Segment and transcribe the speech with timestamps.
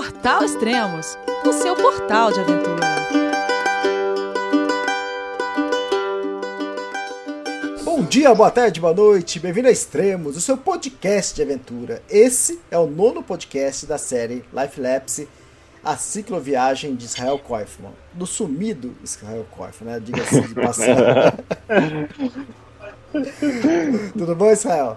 [0.00, 2.86] Portal Extremos, o seu portal de aventura.
[7.84, 12.02] Bom dia, boa tarde, boa noite, bem-vindo a Extremos, o seu podcast de aventura.
[12.08, 15.28] Esse é o nono podcast da série Life Lapse,
[15.84, 20.00] a cicloviagem de Israel Koifman, do sumido Israel Koifman, né?
[20.00, 20.96] Diga-se de passagem.
[24.16, 24.96] Tudo bom, Israel?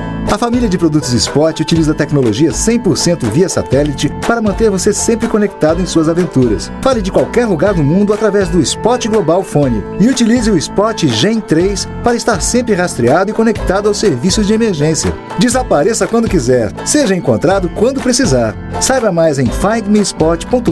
[0.31, 5.81] A família de produtos Spot utiliza tecnologia 100% via satélite para manter você sempre conectado
[5.81, 6.71] em suas aventuras.
[6.81, 11.05] Fale de qualquer lugar do mundo através do Spot Global Fone e utilize o Spot
[11.05, 15.13] Gen 3 para estar sempre rastreado e conectado aos serviços de emergência.
[15.37, 18.55] Desapareça quando quiser, seja encontrado quando precisar.
[18.79, 20.71] Saiba mais em findmespot.com.br.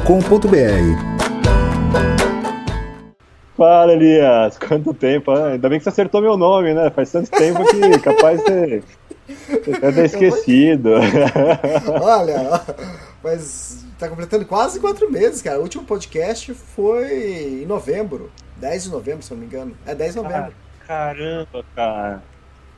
[3.57, 4.57] Fala, Elias.
[4.57, 5.31] Quanto tempo?
[5.31, 6.89] Ainda bem que você acertou meu nome, né?
[6.91, 8.81] Faz tanto tempo que capaz de
[9.63, 10.91] ter, ter esquecido.
[12.01, 12.61] Olha,
[13.23, 15.59] mas tá completando quase quatro meses, cara.
[15.59, 18.31] O último podcast foi em novembro.
[18.57, 19.75] 10 de novembro, se eu não me engano.
[19.85, 20.53] É 10 de novembro.
[20.81, 22.23] Ah, caramba, cara.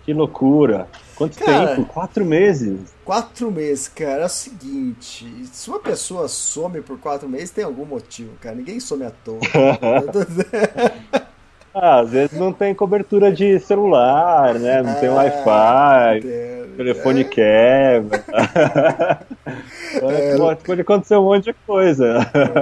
[0.03, 0.87] Que loucura.
[1.15, 1.87] Quanto Cara, tempo?
[1.87, 2.93] Quatro meses.
[3.05, 4.23] Quatro meses, cara.
[4.23, 8.55] É o seguinte: se uma pessoa some por quatro meses, tem algum motivo, cara.
[8.55, 9.39] Ninguém some à toa.
[11.73, 14.81] Ah, às vezes não tem cobertura de celular, né?
[14.81, 16.73] Não tem Ah, Wi-Fi, entendo.
[16.73, 18.23] o telefone quebra.
[19.93, 20.37] É.
[20.37, 22.19] pode, pode acontecer um monte de coisa.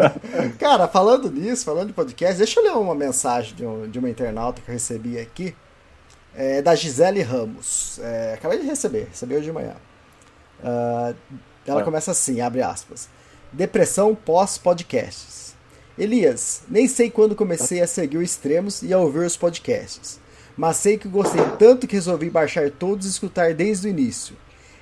[0.57, 4.09] Cara, falando nisso, falando de podcast, deixa eu ler uma mensagem de, um- de uma
[4.09, 5.55] internauta que eu recebi aqui.
[6.35, 7.99] É da Gisele Ramos.
[8.01, 9.73] É, acabei de receber, recebi hoje de manhã.
[10.63, 11.13] Ah,
[11.67, 11.83] ela Ah.
[11.83, 13.07] começa assim, abre aspas.
[13.53, 15.48] Depressão pós-podcasts.
[15.99, 20.17] Elias, nem sei quando comecei a seguir o Extremos e a ouvir os podcasts.
[20.55, 24.33] Mas sei que gostei tanto que resolvi baixar todos e escutar desde o início.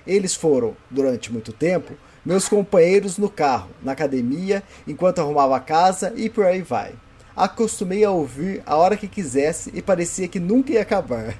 [0.05, 1.93] Eles foram, durante muito tempo,
[2.23, 6.93] meus companheiros no carro, na academia, enquanto arrumava a casa e por aí vai.
[7.35, 11.35] Acostumei a ouvir a hora que quisesse e parecia que nunca ia acabar.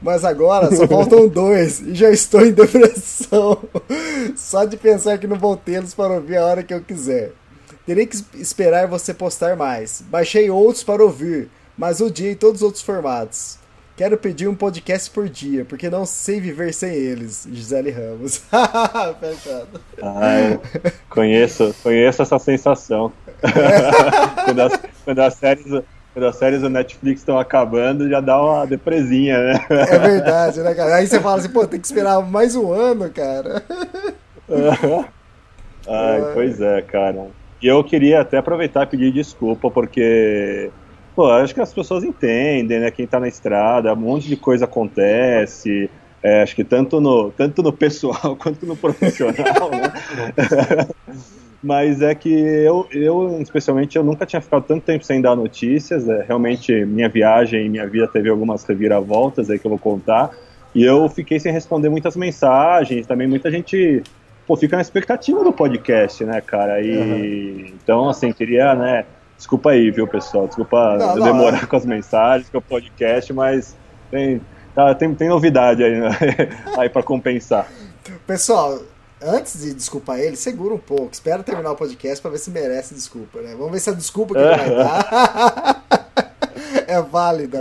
[0.00, 3.58] Mas agora só faltam dois e já estou em depressão.
[4.36, 7.32] Só de pensar que não vou tê-los para ouvir a hora que eu quiser.
[7.86, 10.02] Terei que esperar você postar mais.
[10.02, 13.58] Baixei outros para ouvir, mas odiei todos os outros formatos.
[14.00, 17.46] Quero pedir um podcast por dia, porque não sei viver sem eles.
[17.52, 18.38] Gisele Ramos.
[19.20, 19.80] Fechado.
[20.02, 20.58] Ai,
[21.10, 23.12] conheço, conheço essa sensação.
[24.46, 25.66] quando, as, quando, as séries,
[26.14, 29.66] quando as séries do Netflix estão acabando, já dá uma depresinha, né?
[29.68, 30.94] É verdade, né, cara?
[30.94, 33.62] Aí você fala assim, pô, tem que esperar mais um ano, cara.
[35.86, 37.26] Ai, pois é, cara.
[37.62, 40.70] E eu queria até aproveitar e pedir desculpa, porque,
[41.14, 42.90] pô, acho que as pessoas entendem, né?
[42.90, 45.90] Quem tá na estrada, um monte de coisa acontece.
[46.22, 49.92] é, acho que tanto no, tanto no pessoal quanto no profissional, né?
[51.62, 56.08] Mas é que eu, eu, especialmente, eu nunca tinha ficado tanto tempo sem dar notícias.
[56.08, 60.30] É, realmente, minha viagem, minha vida teve algumas reviravoltas aí que eu vou contar.
[60.74, 63.06] E eu fiquei sem responder muitas mensagens.
[63.06, 64.02] Também muita gente
[64.50, 66.80] pô, fica na expectativa do podcast, né, cara?
[66.80, 69.06] E então, assim, queria, né?
[69.36, 70.48] Desculpa aí, viu, pessoal?
[70.48, 71.66] Desculpa Não, não, demorar é.
[71.66, 73.76] com as mensagens, com o podcast, mas
[74.10, 74.40] tem,
[74.74, 76.10] tá, tem, tem novidade aí, né?
[76.76, 77.68] aí para compensar.
[78.26, 78.80] Pessoal,
[79.22, 81.12] antes de desculpar ele, segura um pouco.
[81.12, 83.54] Espera terminar o podcast pra ver se merece desculpa, né?
[83.56, 85.84] Vamos ver se a desculpa que ele vai dar
[86.88, 87.60] é válida.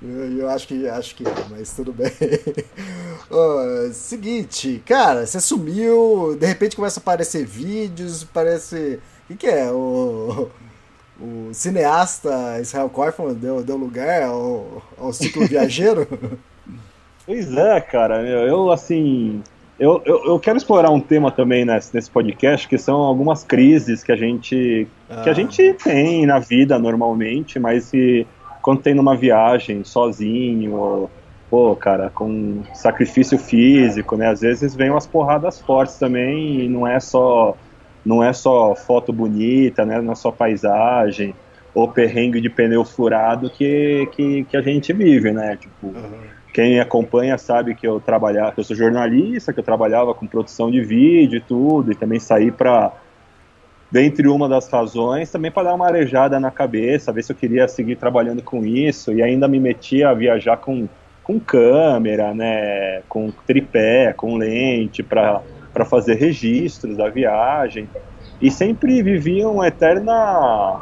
[0.00, 2.10] Eu, eu acho que acho que é, mas tudo bem.
[3.30, 9.00] Ó, seguinte, cara, você sumiu, de repente começa a aparecer vídeos, parece.
[9.24, 9.70] O que, que é?
[9.72, 10.48] O,
[11.20, 16.06] o cineasta Israel Korfman deu, deu lugar ao, ao ciclo viajeiro?
[17.26, 19.42] Pois é, cara, meu, eu assim.
[19.78, 24.02] Eu, eu, eu quero explorar um tema também nesse, nesse podcast, que são algumas crises
[24.02, 24.88] que a gente
[25.22, 25.30] que Ah.
[25.30, 28.26] a gente tem na vida normalmente, mas que
[28.68, 31.10] quando tem numa viagem sozinho, ou,
[31.48, 34.28] pô, cara, com sacrifício físico, né?
[34.28, 37.56] Às vezes vem umas porradas fortes também e não é só
[38.04, 40.02] não é só foto bonita, né?
[40.02, 41.34] Não é só paisagem
[41.74, 45.56] ou perrengue de pneu furado que, que, que a gente vive, né?
[45.56, 45.94] Tipo,
[46.52, 50.70] quem acompanha sabe que eu trabalhava, que eu sou jornalista, que eu trabalhava com produção
[50.70, 52.92] de vídeo e tudo, e também saí para
[53.90, 57.66] dentre uma das razões, também para dar uma arejada na cabeça, ver se eu queria
[57.68, 60.88] seguir trabalhando com isso, e ainda me metia a viajar com,
[61.22, 65.42] com câmera, né, com tripé, com lente, para
[65.86, 67.88] fazer registros da viagem
[68.40, 70.12] e sempre viviam uma eterna,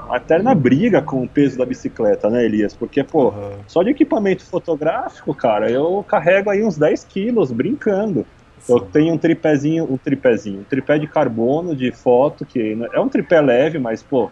[0.07, 2.75] uma eterna briga com o peso da bicicleta, né, Elias?
[2.75, 3.59] Porque, pô, uhum.
[3.67, 8.27] só de equipamento fotográfico, cara, eu carrego aí uns 10 quilos brincando.
[8.69, 13.09] Eu tenho um tripézinho, um tripézinho, um tripé de carbono de foto, que é um
[13.09, 14.31] tripé leve, mas, pô,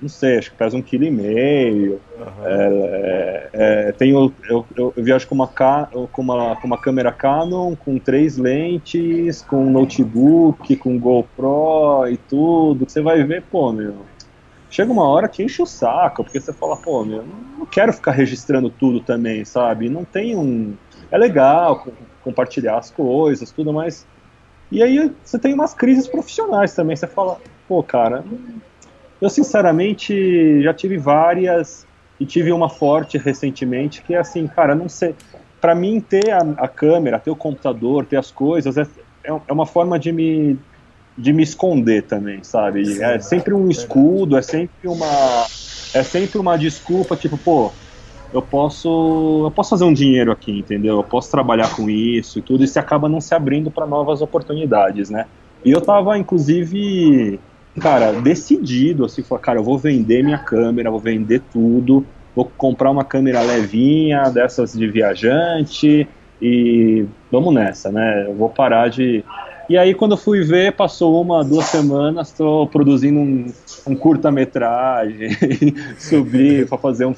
[0.00, 2.00] não sei, acho que pesa um quilo e meio.
[2.16, 2.46] Uhum.
[2.46, 7.74] É, é, tenho, eu, eu, eu, viajo com uma, com, uma, com uma câmera Canon,
[7.74, 12.88] com três lentes, com um notebook, com GoPro e tudo.
[12.88, 13.96] Você vai ver, pô, meu.
[14.70, 17.24] Chega uma hora que enche o saco, porque você fala, pô, meu,
[17.58, 19.88] não quero ficar registrando tudo também, sabe?
[19.88, 20.74] Não tem um.
[21.10, 21.86] É legal
[22.22, 24.06] compartilhar as coisas, tudo, mas.
[24.70, 26.94] E aí você tem umas crises profissionais também.
[26.94, 28.22] Você fala, pô, cara,
[29.20, 31.86] eu, sinceramente, já tive várias
[32.20, 35.14] e tive uma forte recentemente que é assim, cara, não sei.
[35.60, 38.82] Para mim, ter a, a, câmera, ter o computador, ter as coisas, é,
[39.24, 40.58] é, é uma forma de me,
[41.16, 43.02] de me esconder também, sabe?
[43.02, 45.46] É sempre um escudo, é sempre uma.
[45.94, 47.72] É sempre uma desculpa, tipo, pô,
[48.32, 50.96] eu posso eu posso fazer um dinheiro aqui, entendeu?
[50.96, 54.20] Eu posso trabalhar com isso e tudo, e se acaba não se abrindo para novas
[54.20, 55.26] oportunidades, né?
[55.64, 57.40] E eu tava, inclusive,
[57.80, 62.90] cara, decidido, assim, falar, cara, eu vou vender minha câmera, vou vender tudo, vou comprar
[62.90, 66.08] uma câmera levinha, dessas de viajante,
[66.40, 68.26] e vamos nessa, né?
[68.28, 69.24] Eu vou parar de.
[69.68, 73.52] E aí, quando eu fui ver, passou uma, duas semanas, estou produzindo um,
[73.86, 75.30] um curta-metragem,
[75.98, 77.14] subi para fazer um,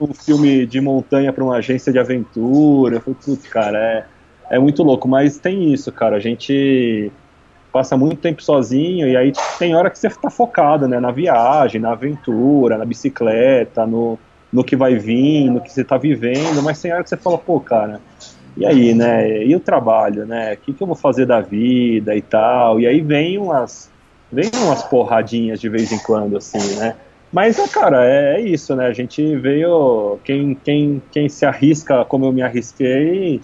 [0.00, 3.00] um filme de montanha para uma agência de aventura.
[3.00, 4.06] Falei, putz, cara, é,
[4.56, 6.16] é muito louco, mas tem isso, cara.
[6.16, 7.10] A gente
[7.74, 11.80] passa muito tempo sozinho e aí tem hora que você está focado, né, na viagem,
[11.80, 14.16] na aventura, na bicicleta, no,
[14.52, 17.36] no que vai vir, no que você está vivendo, mas tem hora que você fala,
[17.36, 18.00] pô, cara,
[18.56, 22.14] e aí, né, e o trabalho, né, o que, que eu vou fazer da vida
[22.14, 23.90] e tal, e aí vem umas,
[24.30, 26.94] vem umas porradinhas de vez em quando, assim, né,
[27.34, 32.24] mas, cara, é, é isso, né, a gente veio, quem, quem, quem se arrisca como
[32.24, 33.40] eu me arrisquei,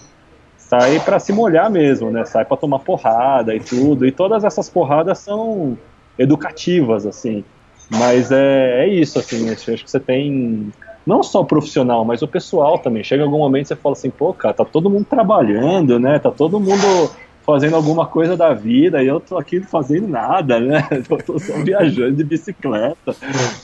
[0.71, 2.23] sai para se molhar mesmo, né?
[2.23, 4.07] Sai para tomar porrada e tudo.
[4.07, 5.77] E todas essas porradas são
[6.17, 7.43] educativas, assim.
[7.89, 9.49] Mas é, é isso, assim.
[9.49, 10.71] Acho que você tem
[11.05, 13.03] não só o profissional, mas o pessoal também.
[13.03, 16.19] Chega algum momento você fala assim, pô, cara, tá todo mundo trabalhando, né?
[16.19, 17.11] Tá todo mundo
[17.51, 20.87] fazendo alguma coisa da vida e eu tô aqui fazendo nada, né?
[21.09, 23.13] Eu tô só viajando de bicicleta.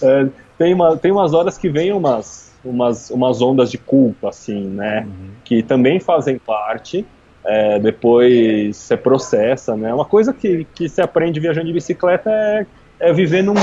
[0.01, 4.68] É, tem, uma, tem umas horas que vem umas umas, umas ondas de culpa, assim,
[4.68, 5.06] né?
[5.07, 5.30] Uhum.
[5.45, 7.06] Que também fazem parte.
[7.45, 9.94] É, depois você processa, né?
[9.94, 12.66] Uma coisa que, que se aprende viajando de bicicleta é,
[13.00, 13.56] é viver num,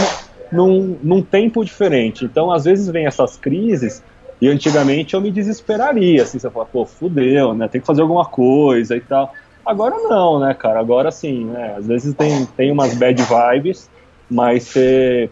[0.51, 2.25] num, num tempo diferente.
[2.25, 4.03] Então, às vezes, vem essas crises
[4.41, 7.69] e antigamente eu me desesperaria, assim, você fala, pô, fudeu, né?
[7.69, 9.33] Tem que fazer alguma coisa e tal.
[9.65, 10.79] Agora não, né, cara?
[10.79, 11.77] Agora sim, né?
[11.79, 13.91] Às vezes tem, tem umas bad vibes,
[14.31, 15.31] mas você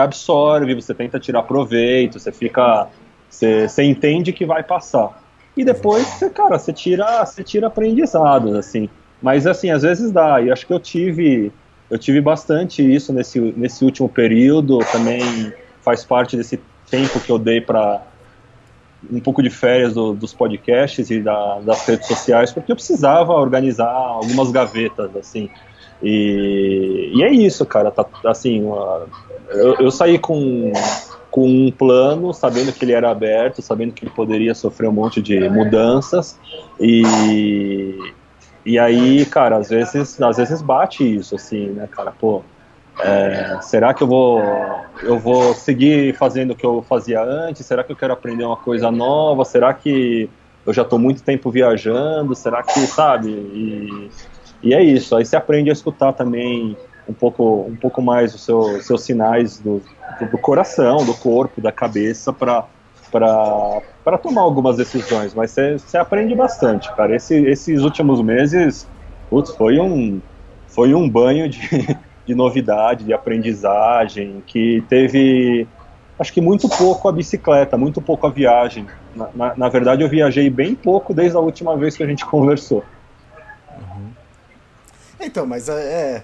[0.00, 2.88] absorve, você tenta tirar proveito, você fica.
[3.28, 5.22] Você, entende que vai passar.
[5.56, 8.88] E depois, cara, você tira, você tira aprendizados, assim.
[9.20, 10.40] Mas assim, às vezes dá.
[10.40, 11.52] E acho que eu tive.
[11.90, 14.78] Eu tive bastante isso nesse, nesse último período.
[14.92, 16.60] Também faz parte desse
[16.90, 18.02] tempo que eu dei para
[19.10, 23.32] um pouco de férias do, dos podcasts e da, das redes sociais, porque eu precisava
[23.32, 25.48] organizar algumas gavetas, assim.
[26.02, 27.90] E, e é isso, cara.
[27.90, 29.06] Tá, assim, uma,
[29.50, 30.72] eu, eu saí com,
[31.30, 35.22] com um plano, sabendo que ele era aberto, sabendo que ele poderia sofrer um monte
[35.22, 36.38] de mudanças.
[36.80, 37.96] E,
[38.64, 42.12] e aí, cara, às vezes, às vezes bate isso, assim, né, cara?
[42.12, 42.42] Pô,
[43.00, 44.42] é, será que eu vou,
[45.02, 47.64] eu vou seguir fazendo o que eu fazia antes?
[47.64, 49.44] Será que eu quero aprender uma coisa nova?
[49.44, 50.28] Será que
[50.66, 52.34] eu já estou muito tempo viajando?
[52.34, 53.30] Será que, sabe?
[53.30, 54.10] E,
[54.62, 55.14] e é isso.
[55.16, 56.76] Aí você aprende a escutar também
[57.08, 59.80] um pouco, um pouco mais os seu, seus sinais do,
[60.30, 62.66] do, coração, do corpo, da cabeça para
[63.10, 67.16] para tomar algumas decisões, mas você aprende bastante, cara.
[67.16, 68.86] Esse, esses últimos meses,
[69.30, 70.20] putz, foi um
[70.66, 71.58] foi um banho de,
[72.28, 75.66] de novidade, de aprendizagem, que teve
[76.18, 78.86] acho que muito pouco a bicicleta, muito pouco a viagem.
[79.16, 82.24] Na, na, na verdade, eu viajei bem pouco desde a última vez que a gente
[82.26, 82.84] conversou.
[83.80, 84.10] Uhum.
[85.20, 86.22] Então, mas é, é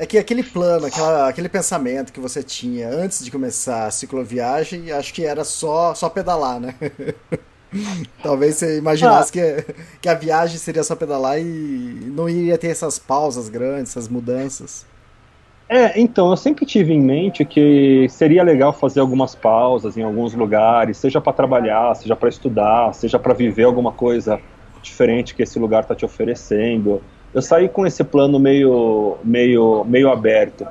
[0.00, 4.90] é que aquele plano, aquela, aquele pensamento que você tinha antes de começar a cicloviagem,
[4.90, 6.74] acho que era só, só pedalar, né?
[8.22, 9.62] Talvez você imaginasse ah.
[9.62, 14.08] que, que a viagem seria só pedalar e não iria ter essas pausas grandes, essas
[14.08, 14.86] mudanças.
[15.72, 20.34] É, então, eu sempre tive em mente que seria legal fazer algumas pausas em alguns
[20.34, 24.40] lugares, seja para trabalhar, seja para estudar, seja para viver alguma coisa
[24.82, 27.00] diferente que esse lugar está te oferecendo.
[27.32, 30.66] eu saí com esse plano meio, meio, meio aberto.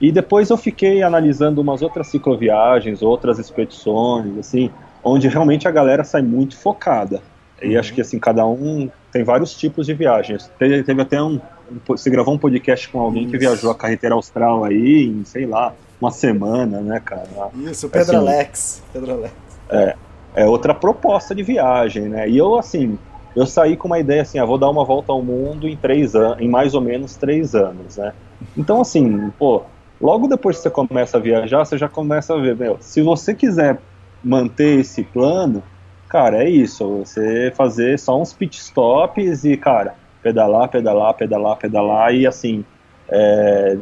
[0.00, 4.70] E depois eu fiquei analisando umas outras cicloviagens, outras expedições, assim,
[5.02, 7.20] onde realmente a galera sai muito focada.
[7.60, 7.80] E uhum.
[7.80, 10.48] acho que assim, cada um tem vários tipos de viagens.
[10.58, 11.40] Teve, teve até um, um.
[11.86, 13.32] Você gravou um podcast com alguém Isso.
[13.32, 17.26] que viajou a carreteira austral aí em, sei lá, uma semana, né, cara?
[17.54, 18.82] Isso, Pedro assim, Alex.
[18.92, 19.34] Pedro Alex.
[19.70, 19.96] É,
[20.34, 22.28] é outra proposta de viagem, né?
[22.28, 22.98] E eu, assim,
[23.34, 26.14] eu saí com uma ideia assim, ah, vou dar uma volta ao mundo em três
[26.14, 28.12] anos, em mais ou menos três anos, né?
[28.56, 29.62] Então, assim, pô,
[30.00, 33.34] logo depois que você começa a viajar, você já começa a ver, meu, se você
[33.34, 33.80] quiser
[34.22, 35.62] manter esse plano,
[36.08, 39.94] cara, é isso, você fazer só uns pit stops e, cara,
[40.24, 42.64] pedalar, pedalar, pedalar, pedalar e assim,
[43.10, 43.76] é,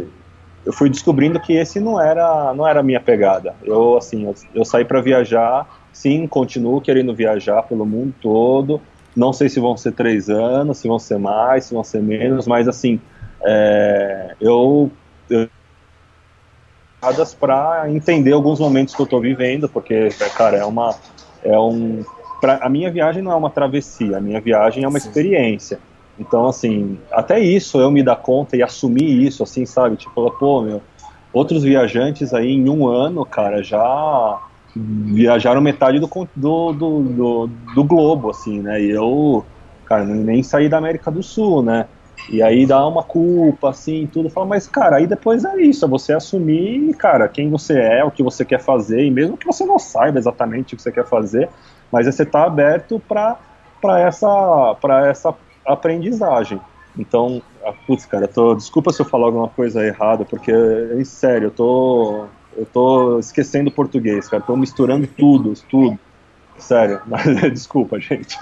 [0.67, 3.55] eu fui descobrindo que esse não era não era a minha pegada.
[3.63, 8.81] Eu assim, eu, eu saí para viajar, sim, continuo querendo viajar pelo mundo todo.
[9.15, 12.47] Não sei se vão ser três anos, se vão ser mais, se vão ser menos,
[12.47, 13.01] mas assim,
[13.45, 14.91] é, eu,
[15.31, 15.49] eu
[17.39, 20.95] para entender alguns momentos que eu estou vivendo, porque, cara, é uma
[21.45, 22.05] é um
[22.41, 25.79] pra, a minha viagem não é uma travessia, a minha viagem é uma experiência.
[26.19, 29.97] Então, assim, até isso eu me dar conta e assumir isso, assim, sabe?
[29.97, 30.83] Tipo, pô, meu,
[31.33, 34.41] outros viajantes aí em um ano, cara, já
[34.75, 38.81] viajaram metade do, do, do, do, do globo, assim, né?
[38.81, 39.45] E eu,
[39.87, 41.87] cara, nem saí da América do Sul, né?
[42.31, 44.31] E aí dá uma culpa, assim, tudo.
[44.31, 48.11] Fala, mas, cara, aí depois é isso, é você assumir, cara, quem você é, o
[48.11, 51.07] que você quer fazer, e mesmo que você não saiba exatamente o que você quer
[51.07, 51.49] fazer,
[51.91, 53.39] mas é você tá aberto para
[54.01, 55.35] essa, pra essa
[55.67, 56.61] aprendizagem.
[56.99, 61.47] Então, ah, putz, cara, tô, desculpa se eu falar alguma coisa errada, porque, em sério,
[61.47, 62.27] eu tô,
[62.57, 65.99] eu tô esquecendo português, cara, tô misturando tudo, tudo.
[66.59, 68.39] Sério, mas desculpa, gente.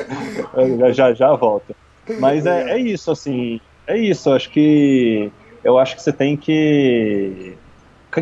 [0.94, 1.74] já, já volto.
[2.20, 5.32] Mas é, é isso, assim, é isso, acho que
[5.64, 7.56] eu acho que você tem que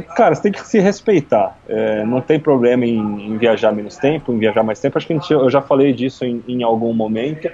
[0.00, 1.59] cara, você tem que se respeitar.
[1.69, 4.97] É, não tem problema em, em, viajar menos tempo, em viajar mais tempo.
[4.97, 7.50] Acho que gente, eu já falei disso em, em, algum momento.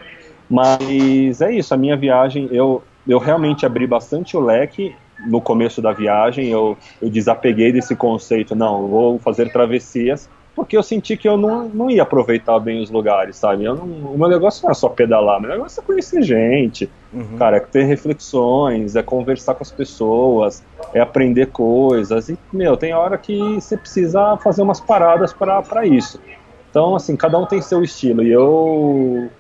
[0.49, 4.95] Mas é isso, a minha viagem, eu, eu realmente abri bastante o leque
[5.27, 6.49] no começo da viagem.
[6.49, 10.29] Eu, eu desapeguei desse conceito, não, vou fazer travessias
[10.59, 13.63] porque eu senti que eu não, não ia aproveitar bem os lugares, sabe?
[13.63, 17.37] Não, o meu negócio não é só pedalar, o meu negócio é conhecer gente, uhum.
[17.39, 22.29] cara, é ter reflexões, é conversar com as pessoas, é aprender coisas.
[22.29, 26.21] E, meu, tem hora que você precisa fazer umas paradas para isso.
[26.69, 28.25] Então, assim, cada um tem seu estilo.
[28.25, 29.31] E eu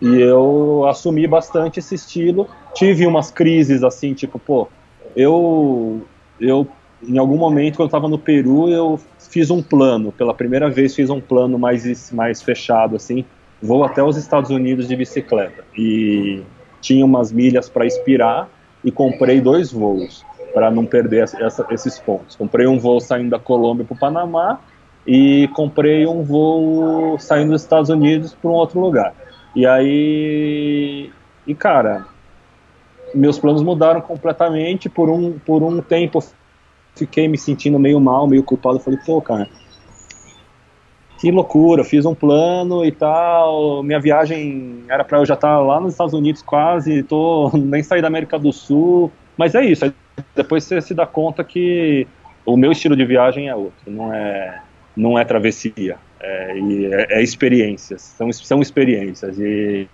[0.00, 2.48] e eu assumi bastante esse estilo.
[2.74, 4.68] Tive umas crises assim, tipo, pô,
[5.14, 6.02] eu
[6.40, 6.66] eu
[7.02, 10.94] em algum momento quando eu estava no Peru, eu fiz um plano, pela primeira vez
[10.94, 13.24] fiz um plano mais, mais fechado, assim,
[13.62, 15.64] vou até os Estados Unidos de bicicleta.
[15.76, 16.42] E
[16.80, 18.48] tinha umas milhas para expirar
[18.84, 22.36] e comprei dois voos para não perder essa, esses pontos.
[22.36, 24.58] Comprei um voo saindo da Colômbia para o Panamá
[25.06, 29.14] e comprei um voo saindo dos Estados Unidos para um outro lugar.
[29.54, 31.10] E aí,
[31.46, 32.06] e cara,
[33.14, 36.20] meus planos mudaram completamente por um por um tempo
[36.94, 38.78] fiquei me sentindo meio mal, meio culpado.
[38.78, 39.48] Falei, pô, cara,
[41.18, 43.82] que loucura, fiz um plano e tal.
[43.82, 47.82] Minha viagem era para eu já estar tá lá nos Estados Unidos quase, tô nem
[47.82, 49.10] saí da América do Sul.
[49.36, 49.92] Mas é isso,
[50.34, 52.06] depois você se dá conta que
[52.44, 54.60] o meu estilo de viagem é outro, não é,
[54.94, 59.38] não é travessia, é, é, é experiências, são, são experiências.
[59.38, 59.88] E,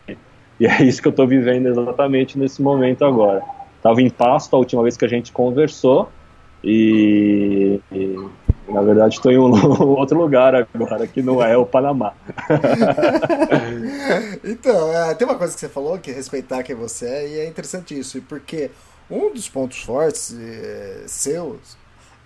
[0.58, 3.42] e é isso que eu estou vivendo exatamente nesse momento agora.
[3.76, 6.10] Estava em Pasto a última vez que a gente conversou,
[6.64, 8.28] e, e
[8.68, 9.52] na verdade estou em um
[9.96, 12.12] outro lugar agora, que não é o Panamá.
[14.42, 17.38] então, é, tem uma coisa que você falou, que é respeitar quem você é, e
[17.40, 18.70] é interessante isso, porque
[19.08, 21.76] um dos pontos fortes é, seus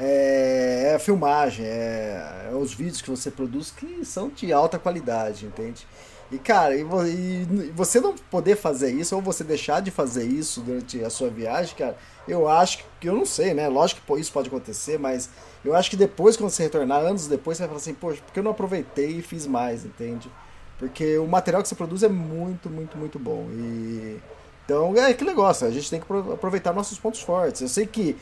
[0.03, 4.79] é, é, a filmagem, é, é, os vídeos que você produz que são de alta
[4.79, 5.87] qualidade, entende?
[6.33, 10.63] E cara, e, e, você não poder fazer isso, ou você deixar de fazer isso
[10.63, 13.69] durante a sua viagem, cara, eu acho que, eu não sei, né?
[13.69, 15.29] Lógico que isso pode acontecer, mas
[15.63, 18.39] eu acho que depois, quando você retornar, anos depois, você vai falar assim, poxa, porque
[18.39, 20.31] eu não aproveitei e fiz mais, entende?
[20.79, 23.49] Porque o material que você produz é muito, muito, muito bom.
[23.53, 24.19] E
[24.65, 27.61] então é aquele negócio, a gente tem que aproveitar nossos pontos fortes.
[27.61, 28.17] Eu sei que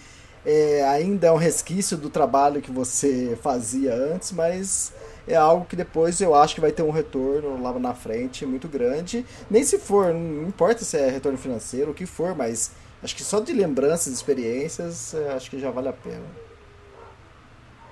[0.51, 4.95] é, ainda é um resquício do trabalho que você fazia antes, mas
[5.27, 8.67] é algo que depois eu acho que vai ter um retorno lá na frente muito
[8.67, 9.27] grande.
[9.51, 13.23] Nem se for, não importa se é retorno financeiro, o que for, mas acho que
[13.23, 16.25] só de lembranças, experiências, é, acho que já vale a pena.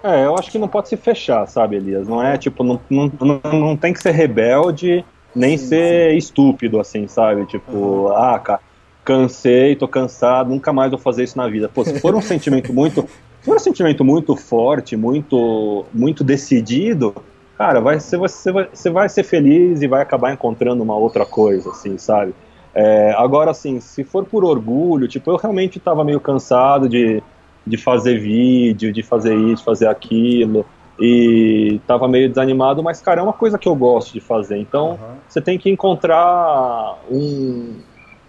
[0.03, 2.09] É, eu acho que não pode se fechar, sabe, Elias?
[2.09, 6.17] Não é tipo, não, não, não, não tem que ser rebelde, nem sim, ser sim.
[6.17, 7.45] estúpido, assim, sabe?
[7.45, 8.17] Tipo, uhum.
[8.17, 8.61] ah, cara,
[9.07, 11.71] cansei, tô cansado, nunca mais vou fazer isso na vida.
[11.73, 13.03] Pô, se for um sentimento muito,
[13.41, 17.15] se for um sentimento muito forte, muito, muito decidido,
[17.57, 21.25] cara, vai, você, você, vai, você vai ser feliz e vai acabar encontrando uma outra
[21.25, 22.35] coisa, assim, sabe?
[22.75, 27.23] É, agora, assim, se for por orgulho, tipo, eu realmente estava meio cansado de,
[27.65, 30.67] de fazer vídeo, de fazer isso, fazer aquilo,
[30.99, 34.59] e estava meio desanimado, mas, cara, é uma coisa que eu gosto de fazer.
[34.59, 35.17] Então, uhum.
[35.29, 37.77] você tem que encontrar um,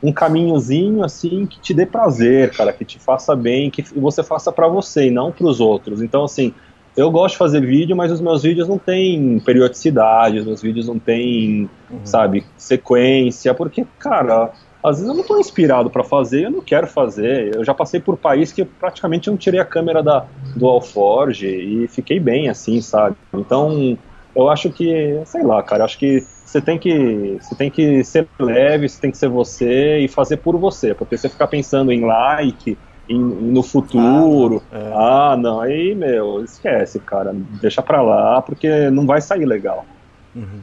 [0.01, 4.51] um caminhozinho, assim, que te dê prazer, cara, que te faça bem, que você faça
[4.51, 6.01] para você e não para os outros.
[6.01, 6.53] Então, assim,
[6.95, 10.87] eu gosto de fazer vídeo, mas os meus vídeos não têm periodicidade, os meus vídeos
[10.87, 11.99] não têm, uhum.
[12.03, 14.51] sabe, sequência, porque, cara,
[14.83, 17.55] às vezes eu não estou inspirado para fazer, eu não quero fazer.
[17.55, 20.25] Eu já passei por país que praticamente não tirei a câmera da,
[20.55, 23.15] do Alforge e fiquei bem assim, sabe?
[23.33, 23.97] Então,
[24.35, 28.25] eu acho que, sei lá, cara, acho que você tem que você tem que ser
[28.39, 32.05] leve, você tem que ser você e fazer por você, porque você ficar pensando em
[32.05, 32.77] like,
[33.09, 34.63] em, no futuro.
[34.71, 34.93] Ah, é.
[34.95, 37.33] ah, não, aí, meu, esquece, cara.
[37.61, 39.85] Deixa pra lá, porque não vai sair legal.
[40.33, 40.61] Uhum.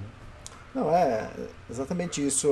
[0.75, 1.29] Não, é
[1.71, 2.49] exatamente isso.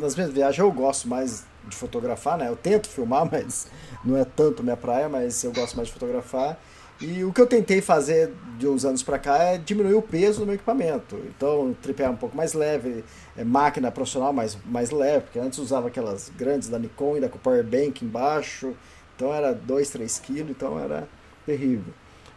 [0.00, 2.48] Nas minhas viagens eu gosto mais de fotografar, né?
[2.48, 3.66] Eu tento filmar, mas
[4.04, 6.56] não é tanto minha praia, mas eu gosto mais de fotografar.
[7.00, 10.40] E o que eu tentei fazer de uns anos para cá é diminuir o peso
[10.40, 11.16] do meu equipamento.
[11.36, 13.04] Então, tripé um pouco mais leve,
[13.36, 17.38] é, máquina profissional mais, mais leve, porque antes usava aquelas grandes da Nikon, ainda com
[17.38, 18.74] power bank embaixo.
[19.16, 21.08] Então era 2, 3 quilos, então era
[21.44, 21.92] terrível.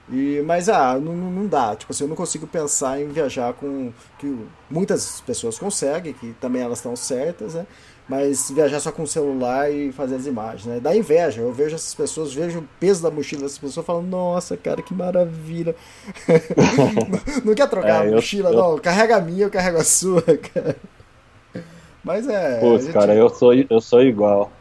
[0.09, 3.91] E, mas ah, não, não dá, tipo assim, eu não consigo pensar em viajar com
[4.19, 4.37] que
[4.69, 7.65] muitas pessoas conseguem, que também elas estão certas, né?
[8.07, 10.79] Mas viajar só com o celular e fazer as imagens, né?
[10.79, 11.41] Dá inveja.
[11.41, 14.93] Eu vejo essas pessoas, vejo o peso da mochila dessas pessoas falando, nossa, cara, que
[14.93, 15.75] maravilha.
[16.27, 18.77] não, não, quer trocar é, a mochila, eu, não.
[18.77, 20.21] Carrega a minha, eu carrego a sua,
[20.53, 20.75] cara.
[22.03, 22.59] Mas é.
[22.59, 22.93] Putz, gente...
[22.93, 24.51] cara, eu sou, eu sou igual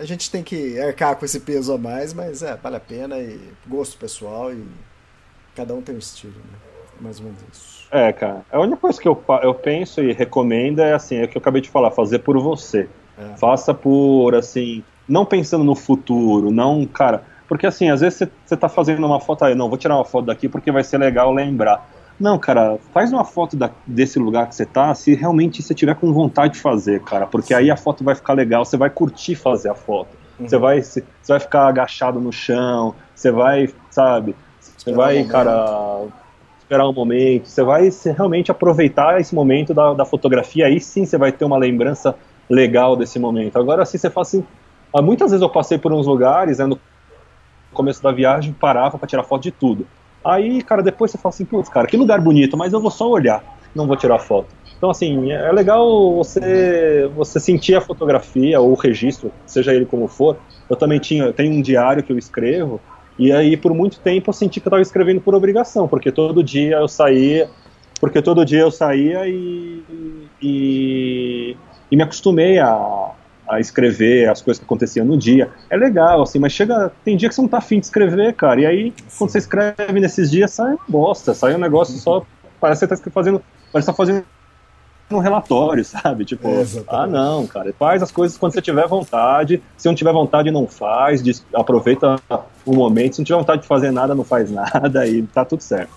[0.00, 3.18] a gente tem que arcar com esse peso a mais, mas é, vale a pena
[3.18, 4.66] e gosto pessoal e
[5.54, 6.69] cada um tem um estilo, né?
[7.00, 7.88] Mais ou menos isso.
[7.90, 8.42] É, cara.
[8.52, 11.40] A única coisa que eu, eu penso e recomendo é assim, é o que eu
[11.40, 12.88] acabei de falar, fazer por você.
[13.18, 13.36] É.
[13.36, 17.24] Faça por, assim, não pensando no futuro, não, cara.
[17.48, 20.26] Porque assim, às vezes você tá fazendo uma foto aí, não, vou tirar uma foto
[20.26, 21.84] daqui porque vai ser legal lembrar.
[22.18, 25.94] Não, cara, faz uma foto da, desse lugar que você tá, se realmente você tiver
[25.94, 29.34] com vontade de fazer, cara, porque aí a foto vai ficar legal, você vai curtir
[29.34, 30.10] fazer a foto.
[30.38, 30.46] Uhum.
[30.46, 36.06] Você vai você vai ficar agachado no chão, você vai, sabe, você vai, cara,
[36.70, 41.18] esperar um momento, você vai realmente aproveitar esse momento da, da fotografia, aí sim você
[41.18, 42.14] vai ter uma lembrança
[42.48, 43.58] legal desse momento.
[43.58, 44.44] Agora, assim, você faz assim,
[45.02, 46.78] muitas vezes eu passei por uns lugares, né, no
[47.72, 49.84] começo da viagem, parava para tirar foto de tudo.
[50.24, 53.08] Aí, cara, depois você fala assim, putz, cara, que lugar bonito, mas eu vou só
[53.08, 53.42] olhar,
[53.74, 54.46] não vou tirar foto.
[54.76, 60.06] Então, assim, é legal você, você sentir a fotografia ou o registro, seja ele como
[60.06, 60.36] for.
[60.70, 62.80] Eu também tinha, tenho um diário que eu escrevo,
[63.20, 66.42] e aí por muito tempo eu senti que eu estava escrevendo por obrigação, porque todo
[66.42, 67.50] dia eu saía,
[68.00, 69.84] porque todo dia eu saía e,
[70.40, 71.56] e,
[71.90, 73.12] e me acostumei a,
[73.46, 75.50] a escrever as coisas que aconteciam no dia.
[75.68, 76.90] É legal, assim, mas chega.
[77.04, 78.58] Tem dia que você não tá afim de escrever, cara.
[78.58, 79.18] E aí, Sim.
[79.18, 82.24] quando você escreve nesses dias, sai bosta, sai um negócio só.
[82.58, 83.42] Parece que você tá fazendo.
[83.70, 84.24] Parece que tá fazendo
[85.14, 86.24] um relatório, sabe?
[86.24, 89.62] Tipo, é, ah, não, cara, faz as coisas quando você tiver vontade.
[89.76, 91.22] Se não tiver vontade, não faz.
[91.54, 92.20] Aproveita
[92.64, 93.16] o momento.
[93.16, 95.92] Se não tiver vontade de fazer nada, não faz nada e tá tudo certo.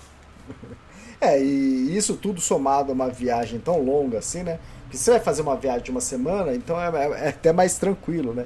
[1.20, 4.58] É, e isso tudo somado a uma viagem tão longa assim, né?
[4.82, 7.78] Porque você vai fazer uma viagem de uma semana, então é, é, é até mais
[7.78, 8.44] tranquilo, né?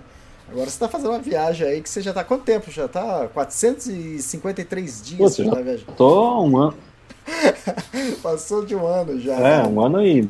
[0.50, 2.70] Agora você está fazendo uma viagem aí que você já está quanto tempo?
[2.70, 5.86] Já está 453 dias Pô, já viagem.
[5.96, 6.74] Tô um ano.
[8.22, 9.34] Passou de um ano já.
[9.34, 10.28] É, um ano e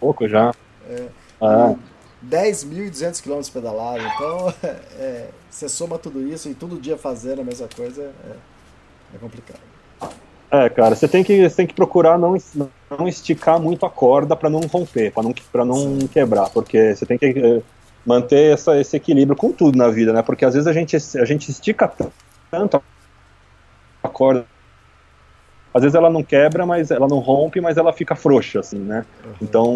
[0.00, 0.54] pouco já.
[0.88, 1.06] É.
[1.40, 1.74] Ah.
[2.24, 4.00] 10.200 km pedalado.
[4.00, 4.54] Então,
[4.98, 9.60] é, você soma tudo isso e todo dia fazendo a mesma coisa, é, é complicado.
[10.50, 12.36] É, cara, você tem que, você tem que procurar não,
[12.90, 17.04] não esticar muito a corda para não romper, para não, pra não quebrar, porque você
[17.04, 17.62] tem que eh,
[18.04, 20.22] manter essa, esse equilíbrio com tudo na vida, né?
[20.22, 21.92] Porque às vezes a gente, a gente estica
[22.50, 22.82] tanto
[24.02, 24.46] a corda,
[25.76, 29.04] às vezes ela não quebra, mas ela não rompe, mas ela fica frouxa, assim, né?
[29.24, 29.32] Uhum.
[29.42, 29.74] Então,